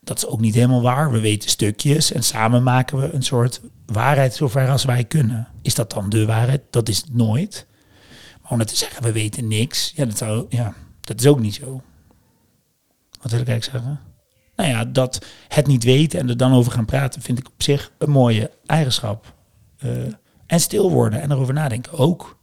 Dat 0.00 0.16
is 0.16 0.26
ook 0.26 0.40
niet 0.40 0.54
helemaal 0.54 0.82
waar. 0.82 1.10
We 1.10 1.20
weten 1.20 1.50
stukjes 1.50 2.12
en 2.12 2.22
samen 2.22 2.62
maken 2.62 2.98
we 2.98 3.12
een 3.12 3.22
soort 3.22 3.60
waarheid 3.86 4.34
zover 4.34 4.68
als 4.68 4.84
wij 4.84 5.04
kunnen. 5.04 5.48
Is 5.62 5.74
dat 5.74 5.90
dan 5.90 6.08
de 6.08 6.26
waarheid? 6.26 6.62
Dat 6.70 6.88
is 6.88 6.96
het 6.96 7.14
nooit. 7.14 7.66
Maar 8.42 8.50
om 8.50 8.58
net 8.58 8.68
te 8.68 8.76
zeggen, 8.76 9.02
we 9.02 9.12
weten 9.12 9.48
niks, 9.48 9.92
ja, 9.94 10.04
dat, 10.04 10.16
zou, 10.18 10.46
ja, 10.48 10.74
dat 11.00 11.20
is 11.20 11.26
ook 11.26 11.40
niet 11.40 11.54
zo. 11.54 11.82
Wat 13.20 13.30
wil 13.30 13.40
ik 13.40 13.48
eigenlijk 13.48 13.64
zeggen? 13.84 14.00
Nou 14.56 14.70
ja, 14.70 14.84
dat 14.84 15.26
het 15.48 15.66
niet 15.66 15.84
weten 15.84 16.18
en 16.18 16.28
er 16.28 16.36
dan 16.36 16.52
over 16.52 16.72
gaan 16.72 16.84
praten, 16.84 17.22
vind 17.22 17.38
ik 17.38 17.46
op 17.46 17.62
zich 17.62 17.92
een 17.98 18.10
mooie 18.10 18.50
eigenschap. 18.66 19.34
Eh, 19.78 19.90
en 20.46 20.60
stil 20.60 20.90
worden 20.90 21.20
en 21.20 21.30
erover 21.30 21.54
nadenken 21.54 21.92
ook. 21.92 22.38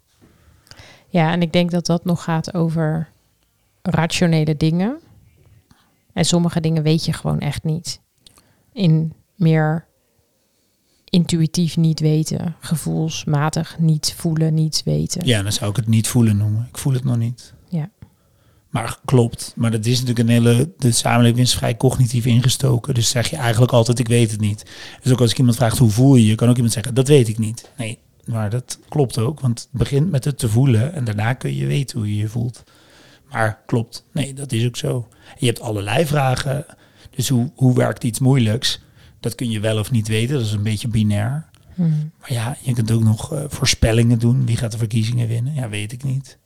ja, 1.09 1.31
en 1.31 1.41
ik 1.41 1.53
denk 1.53 1.71
dat 1.71 1.85
dat 1.85 2.05
nog 2.05 2.23
gaat 2.23 2.53
over 2.53 3.09
rationele 3.81 4.57
dingen. 4.57 4.99
En 6.17 6.25
sommige 6.25 6.59
dingen 6.59 6.83
weet 6.83 7.05
je 7.05 7.13
gewoon 7.13 7.39
echt 7.39 7.63
niet. 7.63 8.01
In 8.73 9.13
meer 9.35 9.87
intuïtief 11.03 11.77
niet 11.77 11.99
weten, 11.99 12.55
gevoelsmatig 12.59 13.79
niet 13.79 14.13
voelen, 14.17 14.53
niet 14.53 14.81
weten. 14.85 15.25
Ja, 15.25 15.41
dan 15.41 15.51
zou 15.51 15.69
ik 15.69 15.75
het 15.75 15.87
niet 15.87 16.07
voelen 16.07 16.37
noemen. 16.37 16.67
Ik 16.69 16.77
voel 16.77 16.93
het 16.93 17.03
nog 17.03 17.17
niet. 17.17 17.53
Ja. 17.69 17.89
Maar 18.69 18.99
klopt. 19.05 19.53
Maar 19.55 19.71
dat 19.71 19.85
is 19.85 19.99
natuurlijk 19.99 20.19
een 20.19 20.33
hele. 20.33 20.73
De 20.77 20.91
samenleving 20.91 21.39
is 21.39 21.55
vrij 21.55 21.77
cognitief 21.77 22.25
ingestoken. 22.25 22.93
Dus 22.93 23.09
zeg 23.09 23.29
je 23.29 23.37
eigenlijk 23.37 23.71
altijd: 23.71 23.99
ik 23.99 24.07
weet 24.07 24.31
het 24.31 24.39
niet. 24.39 24.65
Dus 25.01 25.11
ook 25.11 25.21
als 25.21 25.31
ik 25.31 25.37
iemand 25.37 25.55
vraagt 25.55 25.77
hoe 25.77 25.89
voel 25.89 26.15
je 26.15 26.25
je, 26.25 26.35
kan 26.35 26.49
ook 26.49 26.55
iemand 26.55 26.73
zeggen: 26.73 26.93
dat 26.93 27.07
weet 27.07 27.27
ik 27.27 27.37
niet. 27.37 27.71
Nee, 27.77 27.99
maar 28.25 28.49
dat 28.49 28.79
klopt 28.89 29.17
ook. 29.17 29.39
Want 29.39 29.59
het 29.59 29.79
begint 29.79 30.11
met 30.11 30.25
het 30.25 30.37
te 30.37 30.49
voelen 30.49 30.93
en 30.93 31.03
daarna 31.03 31.33
kun 31.33 31.55
je 31.55 31.65
weten 31.65 31.97
hoe 31.97 32.15
je 32.15 32.21
je 32.21 32.29
voelt. 32.29 32.63
Maar 33.31 33.61
klopt. 33.65 34.05
Nee, 34.11 34.33
dat 34.33 34.51
is 34.51 34.65
ook 34.65 34.77
zo. 34.77 35.07
Je 35.37 35.45
hebt 35.45 35.61
allerlei 35.61 36.05
vragen. 36.05 36.65
Dus 37.09 37.29
hoe, 37.29 37.51
hoe 37.55 37.75
werkt 37.75 38.03
iets 38.03 38.19
moeilijks? 38.19 38.81
Dat 39.19 39.35
kun 39.35 39.49
je 39.49 39.59
wel 39.59 39.79
of 39.79 39.91
niet 39.91 40.07
weten. 40.07 40.35
Dat 40.35 40.45
is 40.45 40.51
een 40.51 40.63
beetje 40.63 40.87
binair. 40.87 41.49
Mhm. 41.75 41.89
Maar 42.19 42.33
ja, 42.33 42.57
je 42.61 42.73
kunt 42.73 42.91
ook 42.91 43.03
nog 43.03 43.33
eh, 43.33 43.43
voorspellingen 43.47 44.19
doen. 44.19 44.45
Wie 44.45 44.57
gaat 44.57 44.71
de 44.71 44.77
verkiezingen 44.77 45.27
winnen? 45.27 45.53
Ja, 45.53 45.69
weet 45.69 45.91
ik 45.91 46.03
niet. 46.03 46.37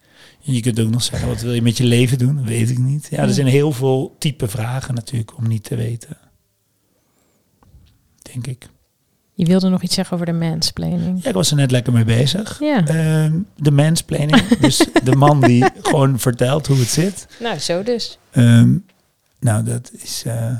En 0.45 0.53
je 0.53 0.61
kunt 0.61 0.79
ook 0.79 0.89
nog 0.89 1.03
zeggen, 1.03 1.27
wat 1.27 1.41
wil 1.41 1.53
je 1.53 1.61
met 1.61 1.77
je 1.77 1.83
leven 1.83 2.17
doen? 2.17 2.35
Dat 2.35 2.45
weet 2.45 2.69
ik 2.69 2.77
niet. 2.77 3.07
Ja, 3.11 3.17
er 3.17 3.33
zijn 3.33 3.47
heel 3.47 3.71
veel 3.71 4.15
type 4.19 4.47
vragen 4.47 4.95
natuurlijk 4.95 5.37
om 5.37 5.47
niet 5.47 5.63
te 5.63 5.75
weten. 5.75 6.17
Denk 8.21 8.47
ik. 8.47 8.69
Je 9.41 9.47
wilde 9.47 9.69
nog 9.69 9.81
iets 9.81 9.95
zeggen 9.95 10.13
over 10.13 10.25
de 10.25 10.33
mansplaining. 10.33 11.23
Ja, 11.23 11.29
ik 11.29 11.35
was 11.35 11.49
er 11.51 11.55
net 11.55 11.71
lekker 11.71 11.93
mee 11.93 12.03
bezig. 12.03 12.59
Ja. 12.59 12.87
Ehm, 12.87 13.39
de 13.55 13.71
mansplaining. 13.71 14.47
dus 14.59 14.87
de 15.03 15.15
man 15.15 15.41
die 15.41 15.65
gewoon 15.81 16.19
vertelt 16.19 16.67
hoe 16.67 16.77
het 16.77 16.87
zit. 16.87 17.27
Nou, 17.39 17.57
zo 17.57 17.83
dus. 17.83 18.17
Ehm, 18.31 18.77
nou, 19.39 19.63
dat 19.63 19.91
is 19.93 20.23
eh, 20.25 20.55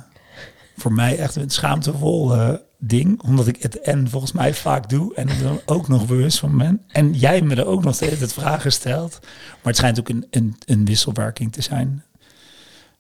voor 0.78 0.94
mij 0.94 1.18
echt 1.18 1.36
een 1.36 1.50
schaamtevol 1.50 2.34
eh, 2.36 2.54
ding. 2.78 3.22
Omdat 3.22 3.48
ik 3.48 3.62
het 3.62 3.80
en 3.82 4.10
volgens 4.10 4.32
mij 4.32 4.54
vaak 4.54 4.90
doe. 4.90 5.16
En 5.16 5.30
er 5.30 5.44
dan 5.44 5.62
ook 5.66 5.88
nog 5.88 6.06
bewust 6.08 6.40
van 6.40 6.58
ben. 6.58 6.82
En 6.88 7.14
jij 7.14 7.42
me 7.42 7.56
er 7.56 7.66
ook 7.66 7.84
nog 7.84 7.96
steeds 7.96 8.20
het 8.20 8.34
vragen 8.34 8.72
stelt. 8.72 9.20
Maar 9.22 9.60
het 9.64 9.78
schijnt 9.78 10.00
ook 10.00 10.10
een, 10.10 10.26
een, 10.30 10.56
een 10.66 10.86
wisselwerking 10.86 11.52
te 11.52 11.62
zijn. 11.62 12.04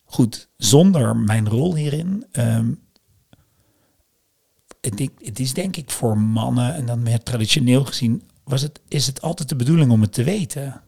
Goed, 0.05 0.49
zonder 0.57 1.15
mijn 1.15 1.49
rol 1.49 1.75
hierin. 1.75 2.25
ehm, 2.31 2.65
het, 4.81 5.09
het 5.23 5.39
is 5.39 5.53
denk 5.53 5.75
ik 5.75 5.89
voor 5.89 6.17
mannen, 6.17 6.75
en 6.75 6.85
dan 6.85 7.03
meer 7.03 7.23
traditioneel 7.23 7.85
gezien, 7.85 8.23
was 8.43 8.61
het, 8.61 8.79
is 8.87 9.07
het 9.07 9.21
altijd 9.21 9.49
de 9.49 9.55
bedoeling 9.55 9.91
om 9.91 10.01
het 10.01 10.13
te 10.13 10.23
weten. 10.23 10.81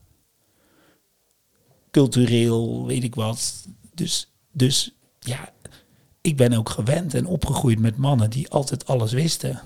Cultureel, 1.91 2.85
weet 2.88 3.03
ik 3.03 3.15
wat. 3.15 3.67
Dus, 3.93 4.31
dus 4.51 4.95
ja, 5.19 5.50
ik 6.21 6.38
ben 6.38 6.53
ook 6.53 6.69
gewend 6.69 7.13
en 7.13 7.25
opgegroeid 7.25 7.79
met 7.79 7.97
mannen 7.97 8.29
die 8.29 8.50
altijd 8.50 8.85
alles 8.88 9.12
wisten. 9.12 9.62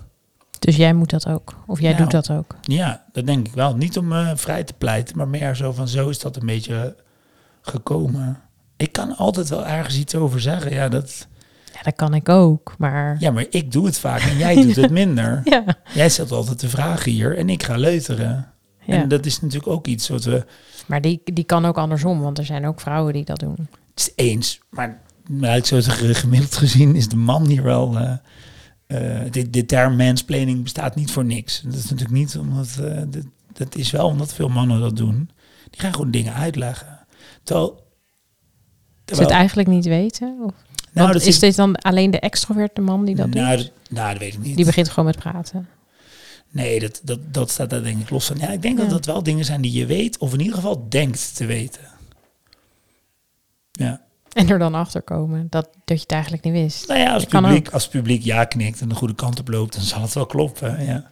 Dus 0.60 0.76
jij 0.76 0.94
moet 0.94 1.10
dat 1.10 1.28
ook. 1.28 1.56
Of 1.68 1.80
jij 1.80 1.92
Nou. 1.92 2.02
doet 2.04 2.12
dat 2.12 2.30
ook. 2.32 2.56
Ja, 2.62 3.06
dat 3.12 3.26
denk 3.26 3.48
ik 3.48 3.54
wel. 3.54 3.76
Niet 3.76 3.98
om 3.98 4.08
me 4.08 4.38
vrij 4.38 4.64
te 4.64 4.74
pleiten, 4.74 5.18
maar 5.18 5.28
meer 5.28 5.56
zo 5.56 5.72
van 5.72 5.88
zo 5.88 6.10
is 6.10 6.20
dat 6.20 6.36
een 6.36 6.46
beetje 6.46 6.96
gekomen. 7.62 8.42
Ik 8.78 8.92
kan 8.92 9.16
altijd 9.18 9.50
wel 9.50 9.66
ergens 9.66 9.98
iets 9.98 10.16
over 10.16 10.42
zeggen. 10.42 10.72
Ja, 10.74 10.90
dat, 10.90 11.28
Ja, 11.78 11.84
dat 11.84 11.96
kan 11.96 12.14
ik 12.14 12.30
ook. 12.30 12.76
Maar 12.78 13.16
ja 13.20 13.32
maar 13.32 13.46
ik 13.50 13.72
doe 13.72 13.86
het 13.86 14.00
vaak 14.00 14.22
en 14.22 14.38
jij 14.38 14.56
doet 14.62 14.76
het 14.76 14.92
minder. 15.02 15.42
ja. 15.44 15.64
Jij 15.94 16.10
stelt 16.10 16.32
altijd 16.32 16.60
de 16.60 16.70
vragen 16.70 17.12
hier 17.12 17.38
en 17.38 17.50
ik 17.50 17.64
ga 17.64 17.76
leuteren. 17.76 18.52
Ja. 18.86 19.02
En 19.02 19.08
dat 19.08 19.26
is 19.26 19.42
natuurlijk 19.42 19.68
ook 19.72 19.88
iets 19.88 20.08
wat 20.08 20.24
we... 20.24 20.46
Maar 20.86 21.02
die, 21.02 21.22
die 21.24 21.44
kan 21.44 21.66
ook 21.66 21.78
andersom, 21.78 22.20
want 22.22 22.38
er 22.38 22.46
zijn 22.46 22.66
ook 22.66 22.80
vrouwen 22.82 23.14
die 23.14 23.26
dat 23.26 23.40
doen. 23.40 23.56
Het 23.90 24.00
is 24.00 24.12
eens, 24.16 24.60
maar 24.70 25.02
nou, 25.30 25.58
ik 25.58 25.66
zou 25.66 25.82
zeggen, 25.82 26.16
gemiddeld 26.16 26.56
gezien 26.56 26.96
is 26.96 27.08
de 27.08 27.16
man 27.16 27.46
hier 27.48 27.64
wel... 27.64 27.98
eh 27.98 28.14
eh, 28.88 29.20
de, 29.32 29.50
de 29.50 29.66
term 29.66 29.96
mansplaining 29.96 30.64
bestaat 30.64 30.96
niet 30.96 31.12
voor 31.12 31.26
niks. 31.26 31.62
Dat 31.62 31.74
is 31.74 31.84
natuurlijk 31.84 32.12
niet 32.18 32.38
omdat... 32.38 32.78
eh, 32.82 33.02
dat, 33.08 33.24
dat 33.54 33.76
is 33.76 33.92
wel 33.92 34.08
omdat 34.08 34.34
veel 34.34 34.48
mannen 34.50 34.80
dat 34.80 34.96
doen. 34.96 35.30
Die 35.70 35.82
gaan 35.82 35.94
gewoon 35.94 36.12
dingen 36.12 36.34
uitleggen. 36.34 37.00
Terwijl... 37.44 37.68
Ze 37.76 37.84
terwijl 39.06 39.28
het 39.28 39.38
eigenlijk 39.38 39.70
niet 39.70 39.86
weten? 39.86 40.38
Of? 40.44 40.54
Nou, 40.94 41.12
dat 41.12 41.22
is 41.26 41.40
dit 41.40 41.56
dan 41.56 41.76
alleen 41.76 42.12
de 42.12 42.20
extroverte 42.20 42.82
man 42.82 43.06
die 43.06 43.16
dat 43.16 43.30
nou, 43.30 43.58
doet? 43.58 43.72
nou, 43.90 44.10
dat 44.10 44.20
weet 44.20 44.34
ik 44.34 44.40
niet. 44.40 44.56
Die 44.56 44.66
begint 44.66 44.90
gewoon 44.90 45.06
met 45.06 45.18
praten. 45.18 45.68
Nee, 46.50 46.80
dat, 46.80 47.02
dat, 47.04 47.34
dat 47.34 47.50
staat 47.50 47.70
daar 47.70 47.84
denk 47.84 48.02
ik 48.02 48.10
los 48.10 48.26
van. 48.26 48.38
Ja, 48.38 48.48
ik 48.50 48.62
denk 48.62 48.78
dat 48.78 48.86
Ja. 48.86 48.92
dat 48.92 49.06
wel 49.06 49.24
dingen 49.24 49.46
zijn 49.46 49.62
die 49.62 49.72
je 49.72 49.86
weet, 49.86 50.18
of 50.18 50.34
in 50.34 50.40
ieder 50.40 50.56
geval 50.56 50.90
denkt 50.90 51.36
te 51.36 51.46
weten. 51.46 51.82
Ja. 53.72 54.02
En 54.34 54.50
er 54.50 54.60
dan 54.60 54.76
achter 54.76 55.02
komen 55.02 55.48
dat, 55.50 55.70
dat 55.86 55.98
je 55.98 56.04
het 56.04 56.12
eigenlijk 56.12 56.44
niet 56.44 56.54
wist. 56.54 56.88
Nou 56.88 57.00
ja, 57.00 57.14
als 57.14 57.22
Dat 57.24 57.32
kan 57.32 57.44
publiek, 57.44 57.70
als 57.70 57.84
het 57.84 57.92
publiek 57.92 58.24
ja 58.24 58.46
knikt 58.46 58.82
en 58.82 58.90
de 58.90 58.96
goede 58.96 59.16
kant 59.16 59.40
op 59.40 59.48
loopt, 59.48 59.74
dan 59.76 59.84
zal 59.84 60.02
het 60.02 60.14
wel 60.14 60.26
kloppen. 60.26 60.86
Ja. 60.86 61.10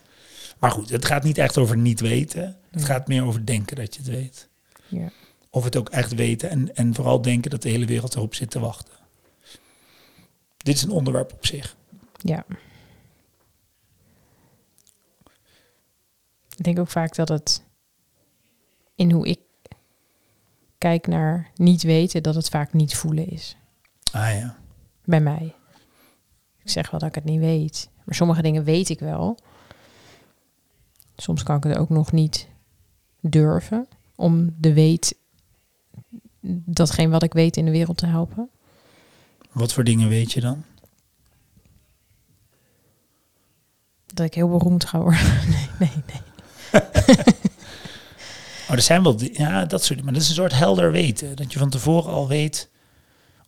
Maar 0.60 0.72
goed, 0.72 0.90
het 0.90 1.06
gaat 1.06 1.24
niet 1.24 1.38
echt 1.38 1.58
over 1.58 1.78
niet 1.78 2.00
weten. 2.00 2.42
Het 2.72 2.82
Ja. 2.82 2.86
gaat 2.88 3.08
meer 3.08 3.26
over 3.26 3.46
denken 3.46 3.76
dat 3.76 3.96
je 3.96 4.02
het 4.02 4.10
weet. 4.10 4.48
Ja. 4.88 5.10
Of 5.50 5.64
het 5.64 5.76
ook 5.76 5.90
echt 5.90 6.16
weten 6.16 6.50
en, 6.50 6.76
en 6.76 6.96
vooral 6.96 7.22
denken 7.22 7.52
dat 7.52 7.62
de 7.62 7.70
hele 7.70 7.86
wereld 7.86 8.16
erop 8.16 8.36
zit 8.36 8.50
te 8.52 8.60
wachten. 8.60 8.94
Dit 10.66 10.76
is 10.76 10.84
een 10.84 10.92
onderwerp 10.92 11.34
op 11.34 11.46
zich. 11.46 11.76
ja. 12.18 12.46
Ik 16.58 16.64
denk 16.64 16.80
ook 16.80 16.88
vaak 16.88 17.16
dat 17.16 17.30
het 17.30 17.64
in 18.96 19.12
hoe 19.12 19.28
ik 19.28 19.40
kijk 20.78 21.08
naar 21.08 21.52
niet 21.56 21.84
weten, 21.84 22.24
dat 22.24 22.36
het 22.36 22.50
vaak 22.50 22.74
niet 22.74 22.96
voelen 22.96 23.28
is. 23.28 23.58
Ah 24.12 24.34
ja. 24.34 24.58
Bij 25.04 25.22
mij. 25.22 25.56
Ik 26.58 26.70
zeg 26.70 26.92
wel 26.92 27.00
dat 27.00 27.10
ik 27.10 27.16
het 27.16 27.24
niet 27.24 27.40
weet. 27.40 27.90
Maar 28.04 28.16
sommige 28.16 28.42
dingen 28.42 28.64
weet 28.64 28.90
ik 28.90 29.00
wel. 29.00 29.38
Soms 31.16 31.44
kan 31.44 31.58
ik 31.58 31.64
het 31.64 31.78
ook 31.78 31.90
nog 31.90 32.12
niet 32.12 32.48
durven 33.20 33.88
om 34.16 34.56
de 34.58 34.74
weet, 34.74 35.18
datgene 36.66 37.10
wat 37.10 37.24
ik 37.24 37.34
weet 37.34 37.58
in 37.58 37.66
de 37.66 37.72
wereld 37.72 37.98
te 37.98 38.06
helpen. 38.06 38.50
Wat 39.56 39.74
voor 39.74 39.84
dingen 39.84 40.10
weet 40.10 40.32
je 40.32 40.42
dan? 40.42 40.64
Dat 44.06 44.26
ik 44.26 44.34
heel 44.34 44.50
beroemd 44.50 44.86
ga 44.86 45.00
worden. 45.00 45.20
Nee, 45.50 45.70
nee, 45.80 46.04
nee. 46.06 46.82
Oh, 48.70 48.76
er 48.76 48.82
zijn 48.82 49.04
wel, 49.04 49.16
ja, 49.20 49.66
dat 49.66 49.84
soort, 49.84 50.04
maar 50.04 50.14
dat 50.14 50.22
is 50.22 50.28
een 50.28 50.36
soort 50.36 50.54
helder 50.54 50.92
weten. 50.92 51.36
Dat 51.36 51.54
je 51.54 51.60
van 51.60 51.70
tevoren 51.70 52.12
al 52.14 52.28
weet 52.28 52.70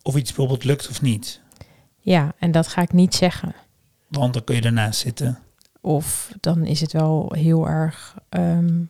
of 0.02 0.16
iets 0.16 0.28
bijvoorbeeld 0.30 0.64
lukt 0.64 0.88
of 0.88 1.02
niet. 1.02 1.40
Ja, 1.98 2.34
en 2.38 2.50
dat 2.50 2.68
ga 2.68 2.82
ik 2.82 2.92
niet 2.92 3.14
zeggen. 3.14 3.54
Want 4.08 4.32
dan 4.32 4.44
kun 4.44 4.54
je 4.54 4.62
ernaast 4.62 5.00
zitten. 5.00 5.38
Of 5.80 6.32
dan 6.40 6.64
is 6.64 6.80
het 6.80 6.92
wel 6.92 7.32
heel 7.36 7.68
erg 7.68 8.16
ehm, 8.28 8.80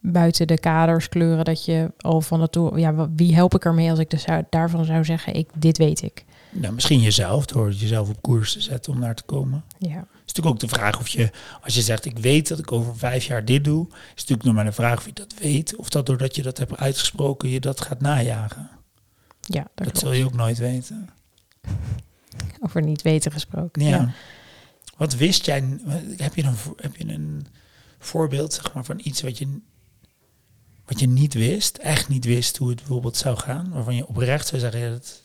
buiten 0.00 0.46
de 0.46 0.58
kaders 0.58 1.08
kleuren 1.08 1.44
dat 1.44 1.64
je 1.64 1.92
al 1.98 2.20
van 2.20 2.38
nature... 2.38 2.78
Ja, 2.78 3.10
wie 3.16 3.34
help 3.34 3.54
ik 3.54 3.64
ermee 3.64 3.90
als 3.90 3.98
ik 3.98 4.10
dus 4.10 4.24
daarvan 4.50 4.84
zou 4.84 5.04
zeggen, 5.04 5.34
ik, 5.34 5.48
dit 5.54 5.78
weet 5.78 6.02
ik. 6.02 6.24
Nou, 6.50 6.74
misschien 6.74 7.00
jezelf, 7.00 7.46
door 7.46 7.72
jezelf 7.72 8.08
op 8.08 8.22
koers 8.22 8.52
te 8.52 8.60
zetten 8.60 8.92
om 8.92 9.00
daar 9.00 9.14
te 9.14 9.22
komen. 9.22 9.64
Ja, 9.78 10.06
is 10.26 10.34
natuurlijk 10.34 10.54
ook 10.54 10.70
de 10.70 10.76
vraag 10.76 10.98
of 10.98 11.08
je, 11.08 11.30
als 11.60 11.74
je 11.74 11.82
zegt 11.82 12.04
ik 12.04 12.18
weet 12.18 12.48
dat 12.48 12.58
ik 12.58 12.72
over 12.72 12.96
vijf 12.96 13.24
jaar 13.24 13.44
dit 13.44 13.64
doe, 13.64 13.86
is 13.88 13.96
natuurlijk 14.14 14.42
nog 14.42 14.54
maar 14.54 14.64
de 14.64 14.72
vraag 14.72 14.98
of 14.98 15.06
je 15.06 15.12
dat 15.12 15.34
weet. 15.38 15.76
Of 15.76 15.88
dat 15.88 16.06
doordat 16.06 16.36
je 16.36 16.42
dat 16.42 16.58
hebt 16.58 16.76
uitgesproken, 16.76 17.48
je 17.48 17.60
dat 17.60 17.80
gaat 17.80 18.00
najagen. 18.00 18.70
ja 19.40 19.66
dat, 19.74 19.86
Dat, 19.86 19.98
zul 19.98 20.12
je 20.12 20.24
ook 20.24 20.34
nooit 20.34 20.58
weten. 20.58 21.08
Over 22.64 22.82
niet 22.82 23.02
weten 23.02 23.32
gesproken. 23.32 23.82
Ja. 23.82 23.88
Ja. 23.88 24.12
Wat 24.96 25.14
wist 25.14 25.46
jij, 25.46 25.78
heb 26.16 26.34
je, 26.34 26.42
een, 26.42 26.56
heb 26.76 26.96
je 26.96 27.08
een 27.08 27.46
voorbeeld 27.98 28.52
zeg 28.52 28.74
maar, 28.74 28.84
van 28.84 29.00
iets 29.02 29.22
wat 29.22 29.38
je, 29.38 29.60
wat 30.90 31.00
je 31.00 31.08
niet 31.08 31.34
wist, 31.34 31.76
echt 31.76 32.08
niet 32.08 32.24
wist 32.24 32.56
hoe 32.56 32.68
het 32.68 32.78
bijvoorbeeld 32.78 33.16
zou 33.16 33.36
gaan, 33.36 33.70
waarvan 33.72 33.94
je 33.94 34.06
oprecht 34.06 34.46
zou 34.46 34.60
zeggen, 34.60 34.80
ja, 34.80 34.90
dat, 34.90 35.22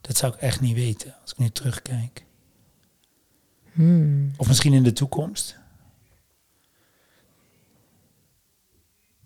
dat 0.00 0.16
zou 0.16 0.34
ik 0.34 0.40
echt 0.40 0.60
niet 0.60 0.74
weten 0.74 1.14
als 1.22 1.30
ik 1.30 1.38
nu 1.38 1.50
terugkijk. 1.50 2.24
Hmm. 3.72 4.32
Of 4.36 4.48
misschien 4.48 4.72
in 4.72 4.82
de 4.82 4.92
toekomst. 4.92 5.56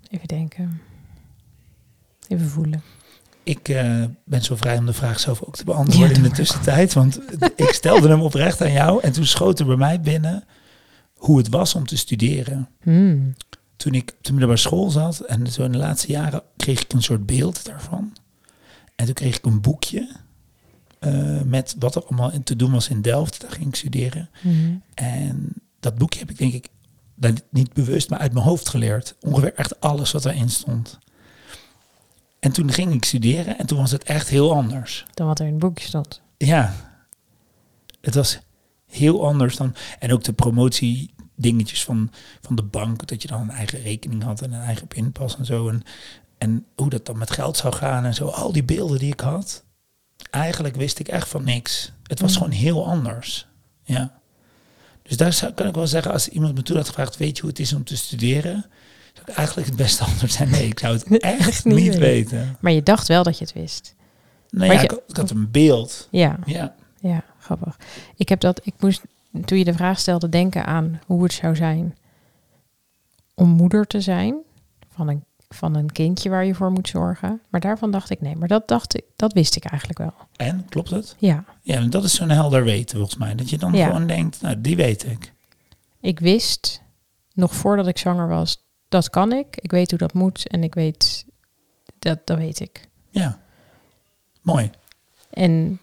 Even 0.09 0.29
denken. 0.29 0.81
Even 2.29 2.49
voelen. 2.49 2.83
Ik 3.43 3.69
eh, 3.69 4.05
ben 4.25 4.43
zo 4.43 4.57
vrij 4.57 4.79
om 4.79 4.87
de 4.87 4.93
vraag 4.93 5.21
zelf 5.21 5.43
ook 5.43 5.57
te 5.57 5.65
beantwoorden 5.65 6.09
Ja, 6.09 6.17
in 6.17 6.23
de 6.23 6.31
tussentijd. 6.31 6.93
Want 6.93 7.21
ik 7.57 7.73
stelde 7.73 8.09
hem 8.09 8.21
oprecht 8.21 8.61
aan 8.61 8.73
jou. 8.73 9.03
En 9.03 9.13
toen 9.13 9.27
schoot 9.27 9.59
er 9.59 9.67
bij 9.67 9.77
mij 9.77 10.01
binnen 10.01 10.45
hoe 11.15 11.39
het 11.39 11.49
was 11.49 11.75
om 11.75 11.87
te 11.87 11.97
studeren. 11.97 12.69
Hmm. 12.83 13.35
Toen 13.83 13.95
ik 13.95 14.13
op 14.17 14.25
de 14.25 14.31
middelbare 14.31 14.61
school 14.61 14.91
zat 14.91 15.21
en 15.21 15.47
zo 15.47 15.65
in 15.65 15.73
de 15.73 15.79
laatste 15.79 16.13
jaren 16.13 16.43
kreeg 16.57 16.81
ik 16.81 16.93
een 16.93 17.03
soort 17.03 17.27
beeld 17.27 17.65
daarvan. 17.65 18.13
En 18.97 19.05
toen 19.05 19.15
kreeg 19.15 19.37
ik 19.37 19.45
een 19.45 19.61
boekje 19.61 20.09
eh, 20.99 21.41
met 21.41 21.77
wat 21.79 21.95
er 21.95 22.05
allemaal 22.05 22.33
in 22.33 22.43
te 22.43 22.57
doen 22.57 22.73
was 22.73 22.89
in 22.89 23.03
Delft. 23.03 23.41
Daar 23.41 23.51
ging 23.51 23.67
ik 23.67 23.75
studeren. 23.75 24.31
Hmm. 24.41 24.83
En 24.95 25.53
dat 25.81 25.99
boekje 25.99 26.19
heb 26.19 26.31
ik 26.31 26.39
denk 26.39 26.53
ik 26.53 26.69
nou, 27.15 27.35
niet 27.51 27.73
bewust, 27.73 28.11
maar 28.11 28.19
uit 28.19 28.33
mijn 28.33 28.45
hoofd 28.45 28.69
geleerd. 28.69 29.15
Ongeveer 29.21 29.55
echt 29.55 29.81
alles 29.81 30.13
wat 30.13 30.25
erin 30.25 30.51
stond. 30.51 30.99
En 32.41 32.53
toen 32.53 32.73
ging 32.73 32.93
ik 32.93 33.05
studeren 33.05 33.59
en 33.59 33.67
toen 33.67 33.79
was 33.79 33.91
het 33.91 34.03
echt 34.03 34.29
heel 34.29 34.55
anders. 34.55 35.05
Dan 35.15 35.27
wat 35.27 35.39
er 35.39 35.47
in 35.47 35.53
het 35.53 35.61
boekje 35.61 35.87
stond. 35.87 36.21
Ja, 36.37 36.75
het 38.01 38.15
was 38.15 38.39
heel 38.87 39.27
anders 39.27 39.57
dan. 39.57 39.75
En 39.99 40.13
ook 40.13 40.25
de 40.25 40.33
promotie 40.33 41.15
dingetjes 41.43 41.85
van, 41.85 42.11
van 42.41 42.57
de 42.57 42.63
bank, 42.63 43.07
dat 43.07 43.23
je 43.23 43.29
dan 43.29 43.41
een 43.41 43.51
eigen 43.51 43.83
rekening 43.83 44.23
had 44.23 44.43
en 44.43 44.53
een 44.53 44.61
eigen 44.63 44.87
pinpas 44.87 45.37
en 45.37 45.45
zo. 45.45 45.69
En, 45.69 45.83
en 46.39 46.65
hoe 46.77 46.91
dat 46.91 47.07
dan 47.07 47.19
met 47.19 47.31
geld 47.31 47.57
zou 47.57 47.75
gaan 47.75 48.05
en 48.05 48.15
zo. 48.15 48.27
Al 48.27 48.53
die 48.53 48.65
beelden 48.65 48.99
die 48.99 49.13
ik 49.13 49.21
had, 49.21 49.65
eigenlijk 50.31 50.77
wist 50.77 50.99
ik 50.99 51.09
echt 51.09 51.29
van 51.29 51.45
niks. 51.45 51.93
Het 52.07 52.21
was 52.21 52.31
Mm. 52.31 52.37
gewoon 52.37 52.53
heel 52.53 52.87
anders. 52.87 53.47
Ja. 53.85 54.21
Dus 55.03 55.17
daar 55.17 55.33
zou, 55.33 55.53
kan 55.53 55.67
ik 55.67 55.75
wel 55.75 55.87
zeggen, 55.87 56.13
als 56.13 56.29
iemand 56.29 56.55
me 56.55 56.63
toen 56.63 56.77
had 56.77 56.87
gevraagd, 56.89 57.17
weet 57.17 57.35
je 57.37 57.41
hoe 57.43 57.51
het 57.51 57.59
is 57.61 57.73
om 57.73 57.85
te 57.85 57.97
studeren? 57.97 58.65
Zou 59.13 59.27
ik 59.31 59.35
eigenlijk 59.37 59.67
het 59.69 59.77
beste 59.77 60.05
antwoord 60.05 60.33
zijn, 60.33 60.51
nee, 60.51 60.67
ik 60.67 60.79
zou 60.79 60.95
het 60.95 61.19
echt 61.21 61.65
Niet 61.65 61.75
niet 61.75 61.85
weten. 61.99 62.01
weten. 62.01 62.57
Maar 62.61 62.73
je 62.73 62.83
dacht 62.83 63.09
wel 63.09 63.23
dat 63.23 63.39
je 63.39 63.45
het 63.45 63.55
wist. 63.55 63.95
Nou 64.51 64.67
Maar 64.67 64.75
ja, 64.77 64.83
je- 64.83 64.89
ik, 64.89 65.01
ik 65.09 65.17
had 65.17 65.31
een 65.31 65.51
beeld. 65.51 66.09
Ja, 66.11 66.39
Ja. 66.47 66.75
ja, 67.01 67.25
grappig. 67.41 67.77
Ik 68.17 68.29
heb 68.29 68.41
dat, 68.41 68.61
ik 68.65 68.75
moest 68.79 69.01
toen 69.45 69.59
je 69.59 69.65
de 69.65 69.73
vraag 69.73 69.99
stelde 69.99 70.29
denken 70.29 70.67
aan 70.67 71.01
hoe 71.07 71.23
het 71.23 71.33
zou 71.33 71.57
zijn 71.57 71.97
om 73.35 73.49
moeder 73.49 73.87
te 73.87 74.01
zijn 74.01 74.37
van 74.89 75.09
een, 75.09 75.25
van 75.49 75.75
een 75.75 75.93
kindje 75.93 76.31
waar 76.31 76.45
je 76.45 76.55
voor 76.55 76.71
moet 76.71 76.89
zorgen. 76.89 77.41
Maar 77.49 77.61
daarvan 77.61 77.91
dacht 77.91 78.11
ik 78.11 78.21
nee, 78.21 78.37
maar 78.37 78.49
dat 78.49 78.69
dacht 78.69 78.95
ik, 78.97 79.05
dat 79.17 79.33
wist 79.33 79.57
ik 79.57 79.65
eigenlijk 79.65 79.99
wel. 79.99 80.13
En, 80.37 80.67
klopt 80.69 80.91
het? 80.91 81.17
Ja, 81.19 81.45
Ja, 81.63 81.75
en 81.77 81.91
dat 81.91 82.05
is 82.05 82.15
zo'n 82.15 82.31
helder 82.31 82.65
weten 82.65 82.97
volgens 82.97 83.19
mij. 83.19 83.35
Dat 83.35 83.51
je 83.51 83.59
dan 83.59 83.73
Ja. 83.73 83.87
gewoon 83.87 84.07
denkt, 84.07 84.41
nou, 84.41 84.61
die 84.61 84.77
weet 84.77 85.05
ik. 85.07 85.33
ik 86.01 86.21
wist 86.21 86.83
nog 87.35 87.55
voordat 87.55 87.87
ik 87.87 87.99
zwanger 87.99 88.29
was, 88.29 88.65
dat 88.89 89.11
kan 89.11 89.33
ik. 89.33 89.57
Ik 89.57 89.71
weet 89.71 89.91
hoe 89.91 89.99
dat 89.99 90.13
moet 90.13 90.49
en 90.49 90.63
ik 90.63 90.75
weet, 90.75 91.25
dat, 91.99 92.27
dat 92.27 92.39
weet 92.39 92.61
ik. 92.61 92.89
Ja. 93.11 93.39
Mooi. 94.43 94.71
En 95.31 95.81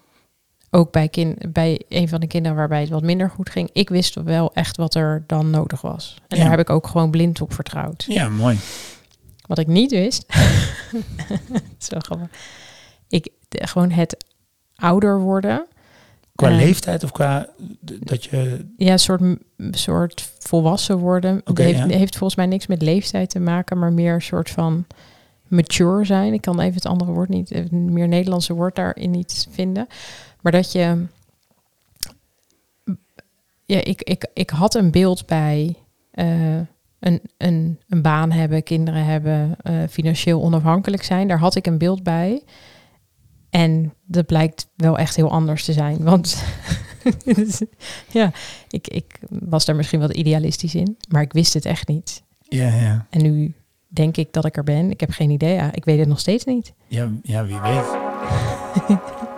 ook 0.71 0.91
bij, 0.91 1.07
kind, 1.09 1.53
bij 1.53 1.81
een 1.89 2.09
van 2.09 2.19
de 2.19 2.27
kinderen 2.27 2.57
waarbij 2.57 2.79
het 2.81 2.89
wat 2.89 3.03
minder 3.03 3.29
goed 3.29 3.49
ging, 3.49 3.69
ik 3.73 3.89
wist 3.89 4.15
wel 4.15 4.53
echt 4.53 4.77
wat 4.77 4.95
er 4.95 5.23
dan 5.27 5.49
nodig 5.49 5.81
was. 5.81 6.15
En 6.27 6.38
Ja. 6.38 6.41
daar 6.43 6.51
heb 6.51 6.59
ik 6.59 6.69
ook 6.69 6.88
gewoon 6.88 7.11
blind 7.11 7.41
op 7.41 7.53
vertrouwd. 7.53 8.05
Ja, 8.07 8.29
mooi. 8.29 8.57
Wat 9.47 9.57
ik 9.57 9.67
niet 9.67 9.91
wist, 9.91 10.25
zo 11.77 11.97
grappig. 11.99 12.29
Ik, 13.07 13.29
de- 13.47 13.67
gewoon 13.67 13.89
het 13.91 14.25
ouder 14.75 15.19
worden. 15.19 15.65
Qua 16.35 16.49
leeftijd 16.49 17.03
of 17.03 17.11
qua 17.11 17.47
dat 17.81 18.23
je... 18.23 18.65
Ja, 18.77 18.91
een 18.91 18.99
soort, 18.99 19.21
soort 19.71 20.31
volwassen 20.39 20.97
worden. 20.97 21.41
Oké, 21.45 21.61
heeft, 21.61 21.77
ja. 21.79 21.88
heeft 21.97 22.17
volgens 22.17 22.35
mij 22.39 22.45
niks 22.47 22.67
met 22.67 22.81
leeftijd 22.81 23.29
te 23.29 23.39
maken, 23.39 23.79
maar 23.79 23.93
meer 23.93 24.13
een 24.13 24.21
soort 24.21 24.49
van 24.49 24.85
mature 25.49 26.05
zijn. 26.05 26.33
Ik 26.33 26.41
kan 26.41 26.59
even 26.59 26.73
het 26.73 26.85
andere 26.85 27.11
woord 27.11 27.29
niet, 27.29 27.49
het 27.49 27.71
meer 27.71 28.07
Nederlandse 28.07 28.53
woord 28.53 28.75
daarin 28.75 29.11
niet 29.11 29.47
vinden. 29.49 29.87
Maar 30.41 30.51
dat 30.51 30.71
je. 30.71 31.05
Ja, 33.65 33.83
ik, 33.83 34.01
ik, 34.01 34.27
ik 34.33 34.49
had 34.49 34.75
een 34.75 34.91
beeld 34.91 35.25
bij 35.25 35.75
eh, 36.11 36.57
een, 36.99 37.21
een, 37.37 37.79
een 37.87 38.01
baan 38.01 38.31
hebben, 38.31 38.63
kinderen 38.63 39.05
hebben, 39.05 39.55
eh, 39.61 39.73
financieel 39.89 40.41
onafhankelijk 40.41 41.03
zijn. 41.03 41.27
Daar 41.27 41.39
had 41.39 41.55
ik 41.55 41.67
een 41.67 41.77
beeld 41.77 42.03
bij. 42.03 42.43
En 43.49 43.93
dat 44.05 44.25
blijkt 44.25 44.67
wel 44.75 44.97
echt 44.97 45.15
heel 45.15 45.31
anders 45.31 45.65
te 45.65 45.73
zijn. 45.73 46.03
Want 46.03 46.43
ja, 48.11 48.31
ik, 48.69 48.87
ik 48.87 49.19
was 49.29 49.65
daar 49.65 49.75
misschien 49.75 49.99
wat 49.99 50.13
idealistisch 50.13 50.75
in, 50.75 50.97
maar 51.09 51.21
ik 51.21 51.33
wist 51.33 51.53
het 51.53 51.65
echt 51.65 51.87
niet. 51.87 52.23
Ja, 52.41 52.75
ja. 52.75 53.07
En 53.09 53.21
nu 53.21 53.55
denk 53.89 54.17
ik 54.17 54.34
dat 54.34 54.46
ik 54.46 54.58
er 54.58 54.63
ben. 54.63 54.89
Ik 54.89 55.00
heb 55.00 55.12
geen 55.12 55.29
idee. 55.29 55.60
Ik 55.72 55.86
weet 55.86 56.00
het 56.00 56.08
nog 56.08 56.19
steeds 56.19 56.46
niet. 56.46 56.74
Ja, 56.88 57.12
ja, 57.24 57.46
wie 57.46 57.60
weet. 57.60 57.98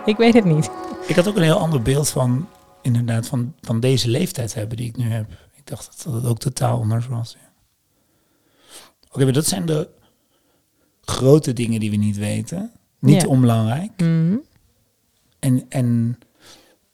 Ik 0.04 0.16
weet 0.16 0.34
het 0.34 0.44
niet. 0.44 0.70
Ik 1.06 1.16
had 1.16 1.28
ook 1.28 1.36
een 1.36 1.42
heel 1.42 1.58
ander 1.58 1.82
beeld 1.82 2.08
van, 2.08 2.48
inderdaad, 2.82 3.26
van, 3.26 3.54
van 3.60 3.80
deze 3.80 4.08
leeftijd 4.08 4.54
hebben 4.54 4.76
die 4.76 4.86
ik 4.88 4.96
nu 4.96 5.10
heb. 5.10 5.30
Ik 5.54 5.66
dacht 5.66 6.04
dat 6.04 6.12
het 6.14 6.24
ook 6.26 6.38
totaal 6.38 6.80
anders 6.80 7.06
was. 7.06 7.36
ja. 7.40 7.50
Oké, 9.10 9.24
maar 9.24 9.32
dat 9.32 9.46
zijn 9.46 9.66
de 9.66 9.88
grote 11.00 11.52
dingen 11.52 11.80
die 11.80 11.90
we 11.90 11.96
niet 11.96 12.16
weten. 12.16 12.72
Niet 12.98 13.22
Ja. 13.22 13.28
onbelangrijk. 13.28 14.00
Mhm. 14.00 14.36
En, 15.38 15.66
en 15.68 16.18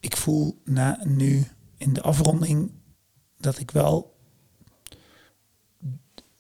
ik 0.00 0.17
voel 0.17 0.59
na, 0.65 0.99
nu 1.05 1.47
in 1.77 1.93
de 1.93 2.03
afronding 2.03 2.71
dat 3.38 3.59
ik 3.59 3.71
wel... 3.71 4.17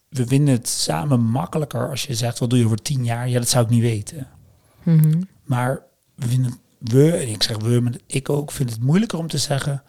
We 0.08 0.26
vinden 0.26 0.54
het 0.54 0.68
samen 0.68 1.20
makkelijker 1.20 1.90
als 1.90 2.02
je 2.02 2.14
zegt, 2.14 2.38
wat 2.38 2.50
doe 2.50 2.58
je 2.58 2.64
over 2.64 2.82
tien 2.82 3.04
jaar? 3.04 3.28
Ja, 3.28 3.38
dat 3.38 3.48
zou 3.48 3.64
ik 3.64 3.70
niet 3.70 3.80
weten. 3.80 4.28
Mhm. 4.82 5.22
Maar 5.44 5.82
we 6.14 6.26
vinden 6.26 6.58
we, 6.78 7.12
en 7.12 7.28
ik 7.28 7.42
zeg 7.42 7.56
we, 7.56 7.80
maar 7.80 7.94
ik 8.06 8.28
ook, 8.28 8.52
vind 8.52 8.70
het 8.70 8.80
moeilijker 8.80 9.18
om 9.18 9.28
te 9.28 9.38
zeggen, 9.38 9.82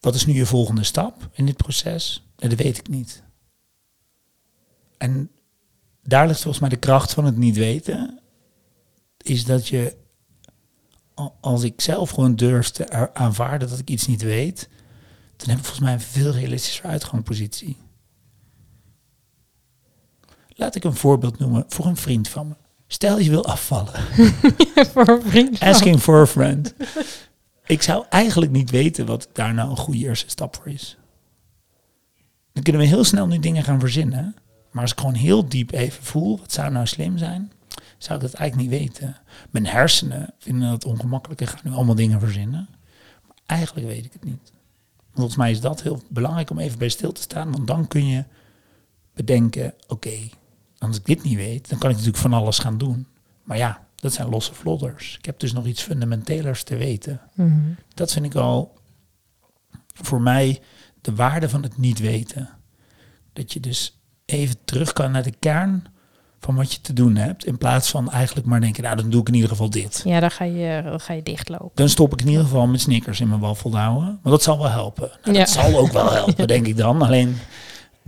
wat 0.00 0.14
is 0.14 0.26
nu 0.26 0.32
je 0.32 0.46
volgende 0.46 0.84
stap 0.84 1.28
in 1.32 1.46
dit 1.46 1.56
proces? 1.56 2.26
Nee, 2.36 2.50
dat 2.50 2.58
weet 2.58 2.78
ik 2.78 2.88
niet. 2.88 3.22
En 4.98 5.30
daar 6.02 6.26
ligt 6.26 6.40
volgens 6.40 6.60
mij 6.60 6.70
de 6.70 6.76
kracht 6.76 7.12
van 7.12 7.24
het 7.24 7.36
niet 7.36 7.56
weten, 7.56 8.20
is 9.16 9.44
dat 9.44 9.68
je, 9.68 9.96
als 11.40 11.62
ik 11.62 11.80
zelf 11.80 12.10
gewoon 12.10 12.36
durf 12.36 12.70
te 12.70 13.14
aanvaarden 13.14 13.68
dat 13.68 13.78
ik 13.78 13.90
iets 13.90 14.06
niet 14.06 14.22
weet, 14.22 14.68
dan 15.36 15.48
heb 15.48 15.58
ik 15.58 15.64
volgens 15.64 15.84
mij 15.84 15.92
een 15.92 16.00
veel 16.00 16.30
realistischer 16.30 16.86
uitgangspositie. 16.86 17.76
Laat 20.58 20.74
ik 20.74 20.84
een 20.84 20.94
voorbeeld 20.94 21.38
noemen 21.38 21.64
voor 21.68 21.86
een 21.86 21.96
vriend 21.96 22.28
van 22.28 22.48
me. 22.48 22.54
Stel 22.86 23.18
je 23.18 23.30
wil 23.30 23.44
afvallen. 23.44 23.92
Voor 24.92 25.08
een 25.08 25.22
vriend. 25.22 25.60
Asking 25.60 26.00
for 26.00 26.20
a 26.20 26.26
friend. 26.26 26.74
ik 27.66 27.82
zou 27.82 28.04
eigenlijk 28.08 28.52
niet 28.52 28.70
weten 28.70 29.06
wat 29.06 29.28
daar 29.32 29.54
nou 29.54 29.70
een 29.70 29.76
goede 29.76 29.98
eerste 29.98 30.30
stap 30.30 30.56
voor 30.56 30.66
is. 30.66 30.96
Dan 32.52 32.62
kunnen 32.62 32.82
we 32.82 32.88
heel 32.88 33.04
snel 33.04 33.26
nu 33.26 33.38
dingen 33.38 33.62
gaan 33.62 33.80
verzinnen. 33.80 34.36
Maar 34.70 34.82
als 34.82 34.92
ik 34.92 34.98
gewoon 34.98 35.14
heel 35.14 35.48
diep 35.48 35.72
even 35.72 36.02
voel, 36.02 36.38
wat 36.38 36.52
zou 36.52 36.70
nou 36.70 36.86
slim 36.86 37.18
zijn, 37.18 37.52
zou 37.98 38.18
ik 38.18 38.30
dat 38.30 38.34
eigenlijk 38.34 38.70
niet 38.70 38.80
weten. 38.80 39.16
Mijn 39.50 39.66
hersenen 39.66 40.34
vinden 40.38 40.70
dat 40.70 40.84
ongemakkelijk 40.84 41.40
en 41.40 41.48
gaan 41.48 41.60
nu 41.62 41.72
allemaal 41.72 41.94
dingen 41.94 42.20
verzinnen. 42.20 42.68
Maar 43.26 43.36
eigenlijk 43.46 43.86
weet 43.86 44.04
ik 44.04 44.12
het 44.12 44.24
niet. 44.24 44.52
Volgens 45.14 45.36
mij 45.36 45.50
is 45.50 45.60
dat 45.60 45.82
heel 45.82 46.02
belangrijk 46.08 46.50
om 46.50 46.58
even 46.58 46.78
bij 46.78 46.88
stil 46.88 47.12
te 47.12 47.22
staan. 47.22 47.52
Want 47.52 47.66
dan 47.66 47.86
kun 47.86 48.06
je 48.06 48.24
bedenken, 49.14 49.74
oké, 49.86 50.18
als 50.78 50.96
ik 50.96 51.04
dit 51.04 51.22
niet 51.22 51.36
weet, 51.36 51.68
dan 51.68 51.78
kan 51.78 51.90
ik 51.90 51.96
natuurlijk 51.96 52.22
van 52.22 52.32
alles 52.32 52.58
gaan 52.58 52.78
doen. 52.78 53.06
Maar 53.42 53.56
ja, 53.56 53.86
dat 53.94 54.12
zijn 54.12 54.28
losse 54.28 54.54
vlodders. 54.54 55.16
Ik 55.18 55.24
heb 55.24 55.38
dus 55.38 55.52
nog 55.52 55.66
iets 55.66 55.82
fundamentelers 55.82 56.62
te 56.62 56.76
weten. 56.76 57.20
Mhm. 57.34 57.70
Dat 57.94 58.12
vind 58.12 58.24
ik 58.24 58.34
al 58.34 58.78
voor 59.94 60.20
mij 60.20 60.60
de 61.00 61.14
waarde 61.14 61.48
van 61.48 61.62
het 61.62 61.78
niet 61.78 61.98
weten. 61.98 62.48
Dat 63.32 63.52
je 63.52 63.60
dus 63.60 63.98
even 64.24 64.56
terug 64.64 64.92
kan 64.92 65.10
naar 65.10 65.22
de 65.22 65.34
kern 65.38 65.84
van 66.40 66.54
wat 66.54 66.72
je 66.72 66.80
te 66.80 66.92
doen 66.92 67.16
hebt. 67.16 67.44
In 67.46 67.58
plaats 67.58 67.90
van 67.90 68.10
eigenlijk 68.10 68.46
maar 68.46 68.60
denken, 68.60 68.82
nou 68.82 68.96
dan 68.96 69.10
doe 69.10 69.20
ik 69.20 69.28
in 69.28 69.34
ieder 69.34 69.48
geval 69.48 69.70
dit. 69.70 70.02
Ja, 70.04 70.20
dan 70.20 70.30
ga, 70.30 70.44
je, 70.44 70.82
dan 70.84 71.00
ga 71.00 71.12
je 71.12 71.22
dichtlopen. 71.22 71.70
Dan 71.74 71.88
stop 71.88 72.12
ik 72.12 72.20
in 72.20 72.28
ieder 72.28 72.42
geval 72.42 72.66
met 72.66 72.80
snickers 72.80 73.20
in 73.20 73.28
mijn 73.28 73.40
waffeldouwen. 73.40 74.04
Want 74.04 74.22
dat 74.22 74.42
zal 74.42 74.58
wel 74.58 74.70
helpen. 74.70 75.10
Nou, 75.22 75.32
Ja. 75.36 75.44
Dat 75.44 75.48
zal 75.48 75.78
ook 75.78 75.92
wel 75.92 76.12
helpen, 76.12 76.46
denk 76.54 76.66
ik 76.66 76.76
dan. 76.76 77.02
Alleen 77.02 77.36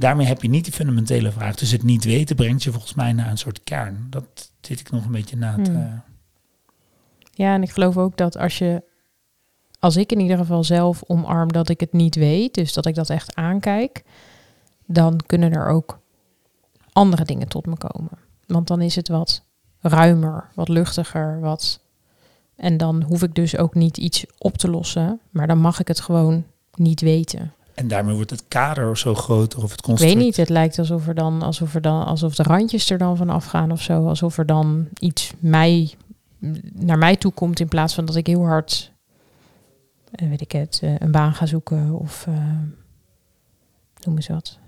daarmee 0.01 0.27
heb 0.27 0.43
je 0.43 0.49
niet 0.49 0.65
die 0.65 0.73
fundamentele 0.73 1.33
vraag. 1.33 1.55
Dus 1.55 1.71
het 1.71 1.83
niet 1.83 2.05
weten 2.05 2.37
brengt 2.37 2.63
je 2.63 2.71
volgens 2.71 2.95
mij 2.95 3.13
naar 3.13 3.31
een 3.31 3.39
soort 3.39 3.65
kern. 3.65 4.07
Dat 4.11 4.53
zit 4.61 4.81
ik 4.81 4.91
nog 4.91 5.05
een 5.05 5.13
beetje 5.13 5.37
na 5.37 5.55
te... 5.63 5.71
Hmm. 5.71 6.03
Ja, 7.33 7.55
en 7.55 7.63
ik 7.63 7.71
geloof 7.71 7.97
ook 7.97 8.17
dat 8.17 8.39
als 8.39 8.59
je, 8.59 8.83
als 9.79 9.97
ik 9.97 10.13
in 10.13 10.21
ieder 10.21 10.37
geval 10.37 10.65
zelf 10.65 11.03
omarm 11.07 11.53
dat 11.53 11.69
ik 11.69 11.81
het 11.81 11.93
niet 11.93 12.15
weet, 12.15 12.55
dus 12.55 12.73
dat 12.73 12.87
ik 12.87 12.95
dat 12.95 13.11
echt 13.11 13.35
aankijk, 13.35 14.05
dan 14.87 15.21
kunnen 15.27 15.53
er 15.53 15.69
ook 15.69 15.99
andere 16.93 17.25
dingen 17.25 17.49
tot 17.49 17.67
me 17.67 17.77
komen. 17.77 18.19
Want 18.47 18.67
dan 18.67 18.81
is 18.81 18.97
het 18.97 19.09
wat 19.09 19.43
ruimer, 19.81 20.49
wat 20.55 20.69
luchtiger, 20.69 21.41
wat. 21.41 21.81
En 22.57 22.77
dan 22.77 23.03
hoef 23.03 23.23
ik 23.23 23.35
dus 23.35 23.57
ook 23.57 23.75
niet 23.75 23.97
iets 23.97 24.25
op 24.39 24.57
te 24.59 24.71
lossen, 24.71 25.21
maar 25.31 25.47
dan 25.47 25.59
mag 25.59 25.81
ik 25.81 25.89
het 25.89 26.01
gewoon 26.01 26.45
niet 26.75 27.01
weten. 27.01 27.53
En 27.75 27.89
daarmee 27.89 28.15
wordt 28.15 28.31
het 28.31 28.45
kader 28.49 28.99
zo 28.99 29.15
groter 29.15 29.59
of 29.63 29.71
het 29.71 29.79
Ik 29.79 29.85
construct. 29.85 30.15
weet 30.15 30.23
niet, 30.25 30.37
het 30.37 30.49
lijkt 30.49 30.79
alsof 30.79 31.07
er 31.09 31.15
dan, 31.15 31.43
alsof 31.43 31.75
er 31.75 31.81
dan, 31.81 32.05
alsof 32.05 32.35
de 32.35 32.43
randjes 32.43 32.91
er 32.91 32.99
dan 32.99 33.17
van 33.17 33.31
afgaan 33.31 33.73
of 33.73 33.83
zo, 33.83 34.07
alsof 34.09 34.39
er 34.39 34.47
dan 34.47 34.89
iets 34.99 35.33
mij 35.39 35.95
naar 36.73 36.99
mij 36.99 37.17
toe 37.17 37.33
komt 37.33 37.61
in 37.61 37.69
plaats 37.69 37.95
van 37.95 38.05
dat 38.05 38.17
ik 38.17 38.27
heel 38.27 38.47
hard, 38.47 38.93
eh, 40.13 40.29
weet 40.29 40.41
ik 40.41 40.53
het, 40.53 40.81
eh, 40.83 40.95
een 40.99 41.11
baan 41.11 41.35
ga 41.35 41.47
zoeken 41.47 41.99
of 41.99 42.27
eh, 42.29 42.35
noem 44.05 44.17
eens 44.17 44.29
wat. 44.29 44.59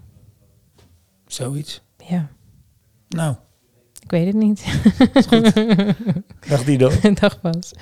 Zoiets. 1.26 1.82
Ja, 2.06 2.28
Nou, 3.08 3.34
ik 4.02 4.10
weet 4.10 4.26
het 4.26 4.36
niet. 4.36 4.60
is 5.14 5.26
goed. 5.26 5.54
Dag 6.50 6.64
Dido. 6.64 6.90
Dag 7.14 7.40
Bas. 7.40 7.72